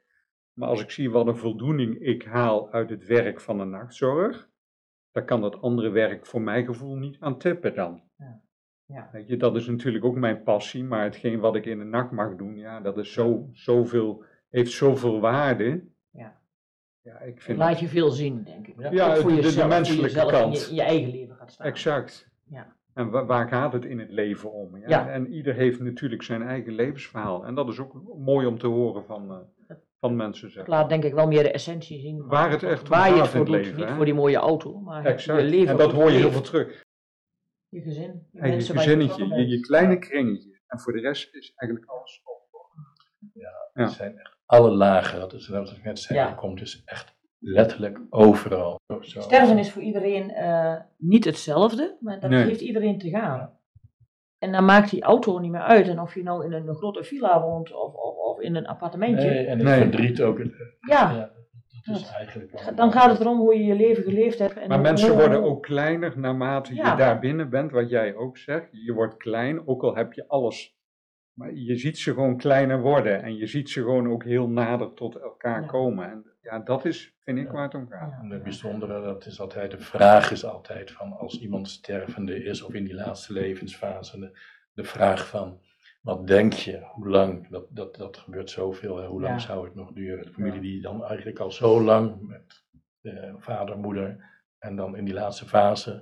[0.53, 4.49] Maar als ik zie wat een voldoening ik haal uit het werk van de nachtzorg,
[5.13, 8.03] dan kan dat andere werk voor mijn gevoel niet aan tippen dan.
[8.17, 8.41] Ja.
[8.87, 9.09] Ja.
[9.13, 12.11] Weet je, dat is natuurlijk ook mijn passie, maar hetgeen wat ik in de nacht
[12.11, 15.85] mag doen, ja, dat is zo, zoveel, heeft zoveel waarde.
[16.11, 16.41] Ja.
[17.03, 18.75] Ja, ik vind laat je veel zien, denk ik.
[18.93, 20.55] Ja, Ook voor de- de jezelf, menselijke voor jezelf kant.
[20.55, 21.67] In je, je eigen leven gaat staan.
[21.67, 22.31] Exact.
[22.45, 22.77] Ja.
[22.95, 24.77] En wa- waar gaat het in het leven om?
[24.79, 24.89] Ja?
[24.89, 25.09] Ja.
[25.09, 27.47] En ieder heeft natuurlijk zijn eigen levensverhaal.
[27.47, 29.37] En dat is ook mooi om te horen van, eh,
[30.03, 30.51] van mensen.
[30.51, 30.59] Zeg.
[30.59, 32.27] Het laat denk ik wel meer de essentie zien.
[32.27, 33.65] Waar het echt om waar je gaat het voor in het doet.
[33.65, 33.95] leven, Niet hè?
[33.97, 35.41] voor die mooie auto, maar Exact.
[35.41, 35.69] je leven.
[35.71, 36.83] en dat hoor je heel veel terug.
[37.69, 40.61] Je gezin, je En je mensen waar je gezinnetje, je, kleine kringetje.
[40.67, 42.41] En voor de rest is eigenlijk alles op.
[43.33, 43.51] Ja.
[43.73, 46.33] Het zijn echt alle lagen, dat is wat ik net zei, Ja.
[46.33, 48.81] komt dus echt letterlijk overal.
[49.01, 49.21] Zo.
[49.21, 52.45] Sterven is voor iedereen eh, niet hetzelfde, maar dat Nee.
[52.45, 53.59] heeft iedereen te gaan.
[54.39, 55.89] En dan maakt die auto niet meer uit.
[55.89, 59.29] En of je nou in een grote villa woont of, of, of in een appartementje.
[59.29, 59.81] Nee, en het Nee.
[59.81, 60.39] verdriet ook.
[60.39, 60.51] Ja,
[60.89, 61.31] Ja,
[61.93, 64.57] dat is eigenlijk wel- dan gaat het erom hoe je je leven geleefd hebt.
[64.57, 66.91] En Maar mensen worden ook kleiner naarmate Ja.
[66.91, 68.69] je daar binnen bent, wat jij ook zegt.
[68.71, 70.77] Je wordt klein, ook al heb je alles.
[71.33, 73.23] Maar je ziet ze gewoon kleiner worden.
[73.23, 75.67] En je ziet ze gewoon ook heel nader tot elkaar Ja.
[75.67, 76.11] komen.
[76.11, 78.13] En ja, dat is, vind ik, waar het om gaat.
[78.23, 82.63] En het bijzondere, dat is altijd, de vraag is altijd van als iemand stervende is
[82.63, 84.39] of in die laatste levensfase, de,
[84.73, 85.61] de vraag van
[86.03, 89.39] wat denk je, hoe lang, dat, dat, dat gebeurt zoveel, hè, hoe lang Ja.
[89.41, 90.25] zou het nog duren?
[90.25, 92.65] De familie die dan eigenlijk al zo lang met
[93.01, 95.93] eh, vader, moeder en dan in die laatste fase,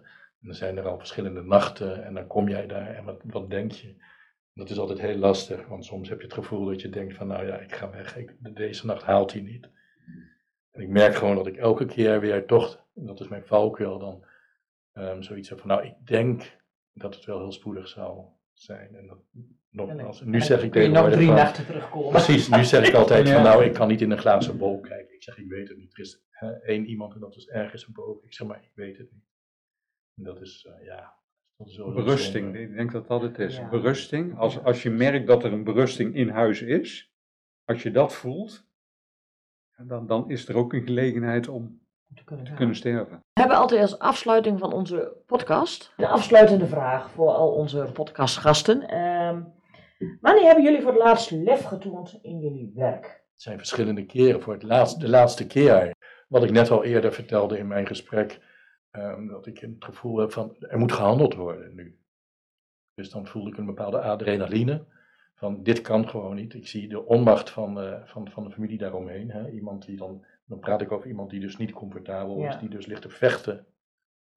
[0.40, 3.50] en dan zijn er al verschillende nachten en dan kom jij daar en wat, wat
[3.50, 4.02] denk je?
[4.54, 7.26] Dat is altijd heel lastig, want soms heb je het gevoel dat je denkt van
[7.26, 9.68] nou ja, ik ga weg, ik, deze nacht haalt hij niet.
[10.70, 13.98] En ik merk gewoon dat ik elke keer weer toch, en dat is mijn valkuil
[13.98, 14.24] dan,
[14.92, 16.58] ehm, zoiets heb van, nou, ik denk
[16.92, 18.94] dat het wel heel spoedig zal zijn.
[18.96, 19.18] En dat,
[19.70, 22.10] nogmaals, nu zeg ik kun je nog tegenwoordig drie van- nachten terugkomen.
[22.10, 25.14] Precies, nu zeg ik altijd van, nou, ik kan niet in een glazen bol kijken.
[25.14, 25.92] Ik zeg, ik weet het niet.
[25.92, 28.24] Er is hè, één iemand en dat is ergens erboven.
[28.24, 29.24] Ik zeg, maar ik weet het niet.
[30.16, 31.14] En dat is, eh, ja,
[31.56, 32.60] dat is Berusting, zonde.
[32.60, 33.56] ik denk dat dat het is.
[33.56, 33.68] Ja.
[33.68, 37.12] Berusting, als, als je merkt dat er een berusting in huis is,
[37.64, 38.68] als je dat voelt,
[39.86, 41.80] dan, dan is er ook een gelegenheid om
[42.14, 42.58] te kunnen te gaan.
[42.58, 43.22] kunnen sterven.
[43.32, 48.88] We hebben altijd als afsluiting van onze podcast een afsluitende vraag voor al onze podcastgasten.
[48.88, 49.42] Ehm,
[50.20, 53.04] wanneer hebben jullie voor het laatst lef getoond in jullie werk?
[53.32, 54.42] Het zijn verschillende keren.
[54.42, 55.94] Voor het laatste, de laatste keer,
[56.28, 58.40] wat ik net al eerder vertelde in mijn gesprek,
[58.90, 61.98] ehm, dat ik het gevoel heb van, er moet gehandeld worden nu.
[62.94, 64.84] Dus dan voelde ik een bepaalde adrenaline,
[65.34, 66.54] van dit kan gewoon niet.
[66.54, 69.30] Ik zie de onmacht van, eh, van, van de familie daaromheen.
[69.30, 69.50] Hè?
[69.50, 72.86] Iemand die dan, dan praat ik over iemand die dus niet comfortabel is, die dus
[72.86, 73.66] ligt te vechten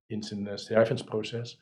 [0.05, 1.61] in zijn eh, stervensproces.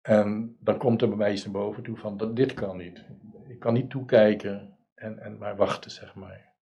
[0.00, 3.04] En dan komt er bij mij iets naar boven toe van, dat, dit kan niet.
[3.48, 6.54] Ik kan niet toekijken en, en maar wachten, zeg maar.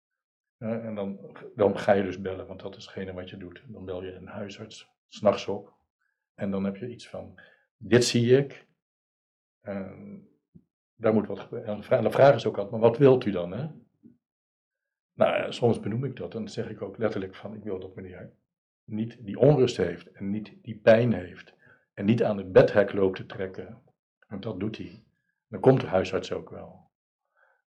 [0.58, 1.20] Ja, en dan,
[1.56, 3.64] dan ga je dus bellen, want dat is hetgene wat je doet.
[3.68, 5.74] Dan bel je een huisarts s'nachts op.
[6.36, 7.40] En dan heb je iets van,
[7.78, 8.68] dit zie ik.
[9.62, 10.28] En
[10.96, 11.52] daar moet wat.
[11.52, 13.52] En de vraag, de vraag is ook altijd, maar wat wilt u dan?
[13.52, 13.68] Hè?
[15.14, 17.96] Nou, soms benoem ik dat en dan zeg ik ook letterlijk van, ik wil dat
[17.96, 18.32] meneer
[18.84, 21.54] niet die onrust heeft en niet die pijn heeft.
[21.94, 23.82] en niet aan het bedhek loopt te trekken,
[24.28, 25.04] want dat doet hij,
[25.48, 26.92] dan komt de huisarts ook wel.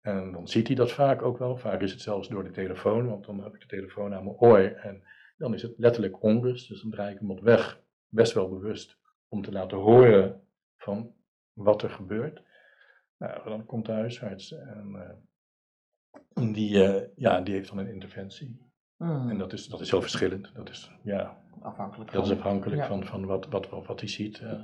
[0.02, 1.58] En dan ziet hij dat vaak ook wel.
[1.58, 4.36] Vaak is het zelfs door de telefoon, want dan heb ik de telefoon aan mijn
[4.36, 5.04] oor en
[5.38, 6.68] dan is het letterlijk onrust.
[6.68, 10.42] Dus dan draai ik hem op weg, best wel bewust, om te laten horen
[10.78, 11.14] van
[11.54, 12.42] wat er gebeurt.
[13.18, 15.10] Nou, dan komt de huisarts en uh,
[16.34, 18.66] die, uh, ja, die heeft dan een interventie.
[18.98, 19.30] Mm.
[19.30, 20.52] En dat is, dat is heel verschillend.
[20.56, 22.38] Dat is, ja, afhankelijk dat is van.
[22.38, 22.88] afhankelijk ja.
[22.88, 24.40] van, van wat, wat, wat, wat hij ziet.
[24.40, 24.62] eh.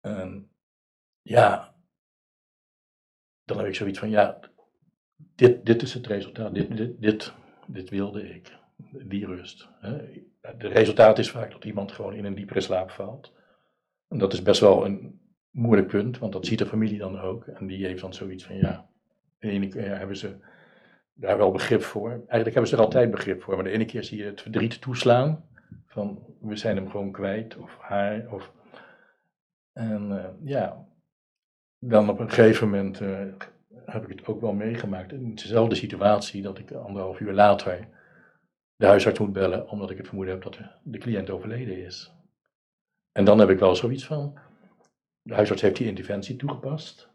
[0.00, 0.50] En
[1.22, 1.74] ja,
[3.44, 4.40] dan heb ik zoiets van, ja,
[5.16, 7.34] dit, dit is het resultaat, dit, dit, dit,
[7.66, 8.58] dit wilde ik,
[9.06, 9.68] die rust.
[10.40, 13.32] Het resultaat is vaak dat iemand gewoon in een diepere slaap valt.
[14.08, 15.20] En dat is best wel een
[15.50, 17.46] moeilijk punt, want dat ziet de familie dan ook.
[17.46, 18.90] En die heeft dan zoiets van, ja,
[19.38, 20.36] de ene keer hebben ze
[21.14, 22.10] daar wel begrip voor.
[22.10, 24.80] Eigenlijk hebben ze er altijd begrip voor, maar de ene keer zie je het verdriet
[24.80, 25.48] toeslaan.
[25.86, 28.52] Van, we zijn hem gewoon kwijt, of haar, of...
[29.72, 30.86] En eh, ja,
[31.78, 33.20] dan op een gegeven moment eh,
[33.84, 35.12] heb ik het ook wel meegemaakt.
[35.12, 37.88] In dezelfde situatie dat ik anderhalf uur later
[38.76, 42.14] de huisarts moet bellen, omdat ik het vermoeden heb dat de, de cliënt overleden is.
[43.12, 44.38] En dan heb ik wel zoiets van,
[45.22, 47.10] de huisarts heeft die interventie toegepast.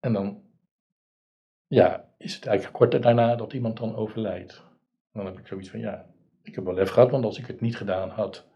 [0.00, 0.42] En dan,
[1.68, 4.62] ja, is het eigenlijk kort daarna dat iemand dan overlijdt.
[5.12, 6.06] Dan heb ik zoiets van, ja,
[6.42, 8.46] ik heb wel lef gehad, want als ik het niet gedaan had,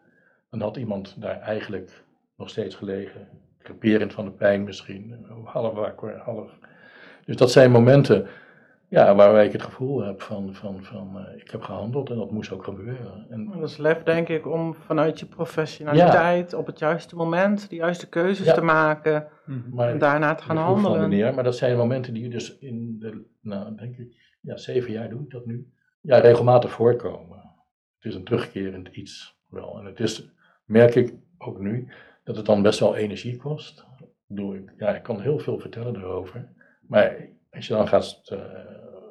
[0.51, 2.05] dan had iemand daar eigenlijk
[2.37, 3.29] nog steeds gelegen.
[3.59, 6.59] Creperend van de pijn misschien, half wakker, half...
[7.25, 8.27] Dus dat zijn momenten
[8.93, 12.31] ja, waarbij ik het gevoel heb van, van, van uh, ik heb gehandeld en dat
[12.31, 13.27] moest ook gebeuren.
[13.31, 17.77] En, Dat is lef, denk ik, om vanuit je professionaliteit op het juiste moment de
[17.77, 18.55] juiste keuzes Ja.
[18.55, 19.29] te maken
[19.71, 21.35] maar en daarna te gaan van handelen.
[21.35, 25.21] maar dat zijn momenten die dus in de, nou denk ik, ja, zeven jaar doe
[25.21, 27.39] ik dat nu, ja, regelmatig voorkomen.
[27.97, 29.79] Het is een terugkerend iets wel.
[29.79, 30.31] En het is,
[30.65, 31.89] merk ik ook nu,
[32.25, 33.85] dat het dan best wel energie kost.
[34.01, 36.49] Ik bedoel, ik, ja, ik kan heel veel vertellen erover,
[36.89, 37.17] maar
[37.53, 38.39] als je dan gaat eh,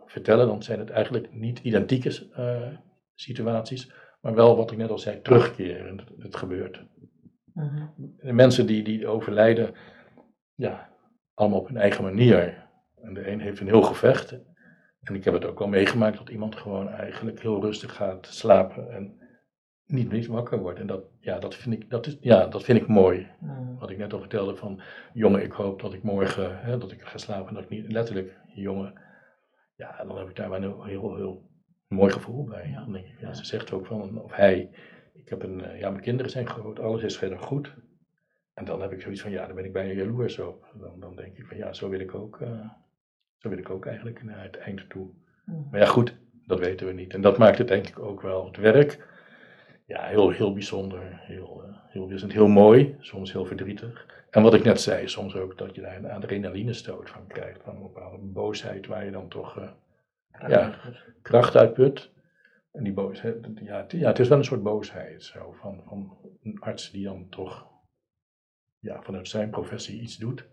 [0.06, 2.68] vertellen, dan zijn het eigenlijk niet identieke eh,
[3.16, 6.00] situaties, maar wel wat ik net al zei, terugkerend.
[6.00, 6.84] Het, het gebeurt.
[7.54, 7.86] Mhm.
[7.98, 9.74] De mensen die, die overlijden,
[10.56, 10.90] ja,
[11.34, 12.70] allemaal op hun eigen manier.
[13.02, 14.32] En de een heeft een heel gevecht.
[15.02, 18.92] En ik heb het ook wel meegemaakt dat iemand gewoon eigenlijk heel rustig gaat slapen
[18.92, 19.21] en
[19.92, 20.80] niet meer wakker wordt.
[20.80, 23.28] En dat, ja, dat, vind ik, dat, is, ja, dat vind ik mooi.
[23.40, 23.76] Mhm.
[23.78, 24.82] Wat ik net al vertelde van,
[25.14, 27.92] jongen, ik hoop dat ik morgen, hè, dat ik ga slapen en dat ik niet,
[27.92, 28.94] letterlijk, jongen,
[29.76, 31.50] ja, dan heb ik daar wel een heel, heel, heel
[31.88, 32.70] mooi gevoel bij.
[32.70, 32.80] Ja.
[32.80, 34.70] Dan denk ik, ja, ze zegt ook van, of hij,
[35.14, 37.74] ik heb een, ja, mijn kinderen zijn groot, alles is verder goed.
[38.54, 40.66] En dan heb ik zoiets van, ja, dan ben ik bijna jaloers op.
[40.74, 42.70] Dan, dan denk ik van, ja, zo wil ik ook, eh,
[43.38, 45.10] zo wil ik ook eigenlijk naar het eind toe.
[45.46, 45.70] Mhm.
[45.72, 47.14] Maar ja, goed, dat weten we niet.
[47.14, 49.08] En dat maakt het denk ik ook wel het werk.
[49.92, 54.06] Ja, heel, heel bijzonder, heel, eh, heel wisselend, heel mooi, soms heel verdrietig.
[54.30, 57.76] En wat ik net zei, soms ook dat je daar een adrenalinestoot van krijgt, van
[57.76, 59.70] een bepaalde boosheid waar je dan toch eh,
[60.50, 60.76] ja,
[61.22, 62.12] kracht uitput.
[62.72, 66.18] En die boosheid, ja, het, ja, het is wel een soort boosheid zo, van, van
[66.44, 67.68] een arts die dan toch
[68.80, 70.48] ja, vanuit zijn professie iets doet.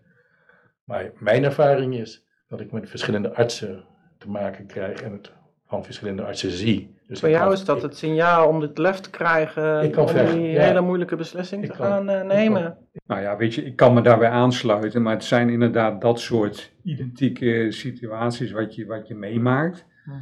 [0.83, 3.85] Maar mijn ervaring is dat ik met verschillende artsen
[4.17, 5.33] te maken krijg en het
[5.69, 6.97] van verschillende artsen zie.
[7.07, 9.91] Dus Voor jou kan- is dat ik- het signaal om dit lef te krijgen, Ik
[9.91, 10.61] kan om vechten, die ja.
[10.61, 12.77] hele moeilijke beslissing Ik te kan- gaan eh, nemen.
[13.05, 16.73] Nou ja, weet je, ik kan me daarbij aansluiten, maar het zijn inderdaad dat soort
[16.83, 19.85] identieke situaties wat je, wat je meemaakt.
[20.05, 20.17] Mhm.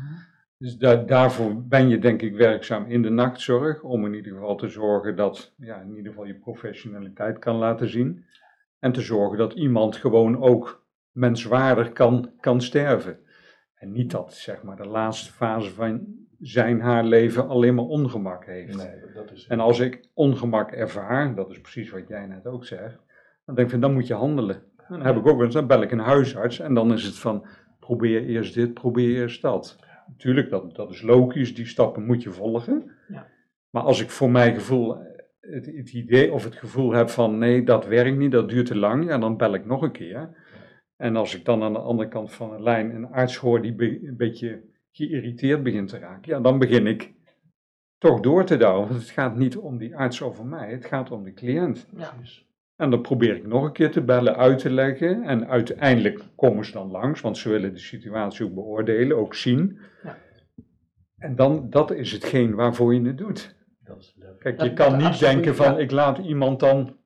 [0.57, 4.55] Dus da- daarvoor ben je denk ik werkzaam in de nachtzorg, om in ieder geval
[4.55, 8.25] te zorgen dat ja, in ieder geval je professionaliteit kan laten zien.
[8.79, 13.17] En te zorgen dat iemand gewoon ook menswaardig kan, kan sterven.
[13.77, 16.05] En niet dat zeg maar de laatste fase van
[16.39, 18.77] zijn haar leven alleen maar ongemak heeft.
[18.77, 19.47] Nee, dat is.
[19.47, 22.99] En als ik ongemak ervaar, dat is precies wat jij net ook zegt,
[23.45, 24.55] dan denk ik van dan moet je handelen.
[24.77, 27.03] En dan heb ik ook wel eens, dan bel ik een huisarts en dan is
[27.03, 27.47] het van
[27.79, 29.79] probeer eerst dit, probeer eerst dat.
[30.07, 32.91] Natuurlijk, dat, dat is logisch, die stappen moet je volgen.
[33.07, 33.27] Ja.
[33.69, 35.05] Maar als ik voor mijn gevoel eh,
[35.41, 38.77] het, het idee of het gevoel heb van nee, dat werkt niet, dat duurt te
[38.77, 40.29] lang, ja, dan bel ik nog een keer.
[40.97, 43.73] En als ik dan aan de andere kant van de lijn een arts hoor die
[43.73, 47.13] be- een beetje geïrriteerd begint te raken, ja, dan begin ik
[47.97, 48.87] toch door te douwen.
[48.87, 51.87] Want het gaat niet om die arts of om mij, het gaat om de cliënt.
[51.95, 52.13] Ja.
[52.75, 55.23] En dan probeer ik nog een keer te bellen, uit te leggen.
[55.23, 59.79] En uiteindelijk komen ze dan langs, want ze willen de situatie ook beoordelen, ook zien.
[60.03, 60.17] Ja.
[61.17, 63.55] En dan, dat is hetgeen waarvoor je het doet.
[63.83, 64.39] Dat is leuk.
[64.39, 65.77] Kijk, Dat- je kan dat niet denken van, ja.
[65.77, 66.96] ik laat iemand dan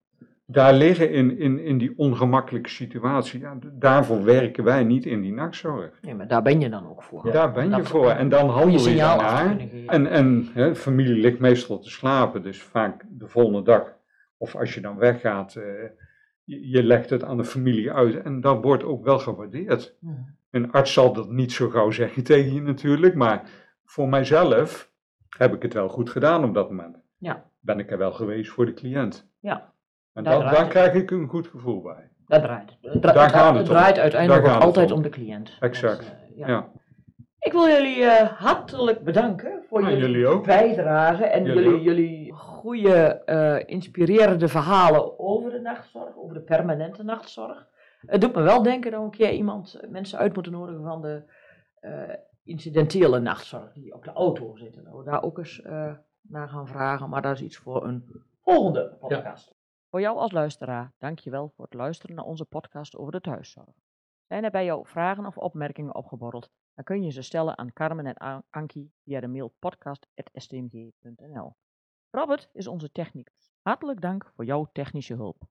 [0.52, 3.40] daar liggen in, in, in die ongemakkelijke situatie.
[3.40, 6.00] Ja, daarvoor werken wij niet in die nachtzorg.
[6.02, 7.32] Nee, maar daar ben je dan ook voor.
[7.32, 8.10] Daar ben je voor.
[8.10, 9.58] En dan handel je daarnaar.
[9.88, 14.00] En, en hè, familie ligt meestal te slapen, dus vaak de volgende dag
[14.42, 15.64] of als je dan weggaat, eh,
[16.44, 19.96] je, je legt het aan de familie uit en dat wordt ook wel gewaardeerd.
[20.50, 23.50] Een arts zal dat niet zo gauw zeggen tegen je natuurlijk, maar
[23.86, 24.92] voor mijzelf
[25.30, 26.98] heb ik het wel goed gedaan op dat moment.
[27.18, 27.50] Ja.
[27.60, 29.30] Ben ik er wel geweest voor de cliënt.
[29.40, 29.71] Ja.
[30.14, 30.74] En Daar dat, draait daar het.
[30.74, 32.10] krijg ik een goed gevoel bij.
[32.28, 32.78] Dat draait.
[32.82, 33.70] Het dra- Daar gaat het om.
[33.70, 34.98] draait uiteindelijk ook het altijd om.
[34.98, 35.58] om de cliënt.
[35.60, 36.02] Exact.
[36.06, 36.48] Eh, ja.
[36.48, 36.70] Ja.
[37.40, 42.96] Ik wil jullie eh, hartelijk bedanken voor jullie, bijdrage en Jullie jullie, goede,
[43.26, 47.68] eh, inspirerende verhalen over de nachtzorg, over de permanente nachtzorg.
[48.06, 51.02] Het doet me wel denken dat we een keer iemand, mensen uit moeten nodigen van
[51.02, 51.24] de
[51.80, 51.92] eh,
[52.44, 54.84] incidentele nachtzorg, die op de auto zitten.
[54.84, 58.06] Dat we daar ook eens eh, naar gaan vragen, maar dat is iets voor een
[58.44, 59.56] volgende podcast.
[59.92, 63.76] Voor jou als luisteraar, dankjewel voor het luisteren naar onze podcast over de thuiszorg.
[64.28, 66.52] Zijn er bij jou vragen of opmerkingen opgeborreld?
[66.74, 71.56] Dan kun je ze stellen aan Carmen en An- Ankie via de mail podcast.stmg.nl.
[72.10, 73.52] Robert is onze technicus.
[73.62, 75.44] Hartelijk dank voor jouw technische hulp.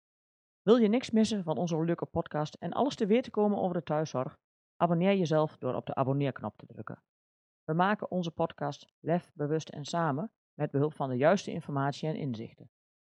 [0.61, 3.83] Wil je niks missen van onze leuke podcast en alles te weten komen over de
[3.83, 4.37] thuiszorg?
[4.75, 7.03] Abonneer jezelf door op de abonneerknop te drukken.
[7.63, 12.15] We maken onze podcast lef, bewust en samen met behulp van de juiste informatie en
[12.15, 12.69] inzichten.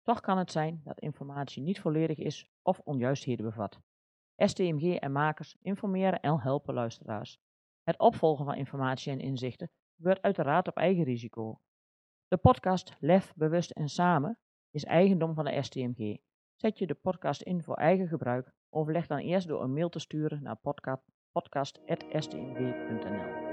[0.06, 3.80] Toch kan het zijn dat informatie niet volledig is of onjuistheden bevat.
[4.38, 7.40] STMG en makers informeren en helpen luisteraars.
[7.84, 11.60] Het opvolgen van informatie en inzichten gebeurt uiteraard op eigen risico.
[12.28, 14.40] De podcast Lef, Bewust en Samen
[14.70, 16.18] is eigendom van de STMG.
[16.56, 20.00] Zet je de podcast in voor eigen gebruik, overleg dan eerst door een mail te
[20.00, 23.45] sturen naar podca- podcast.stmg.nl.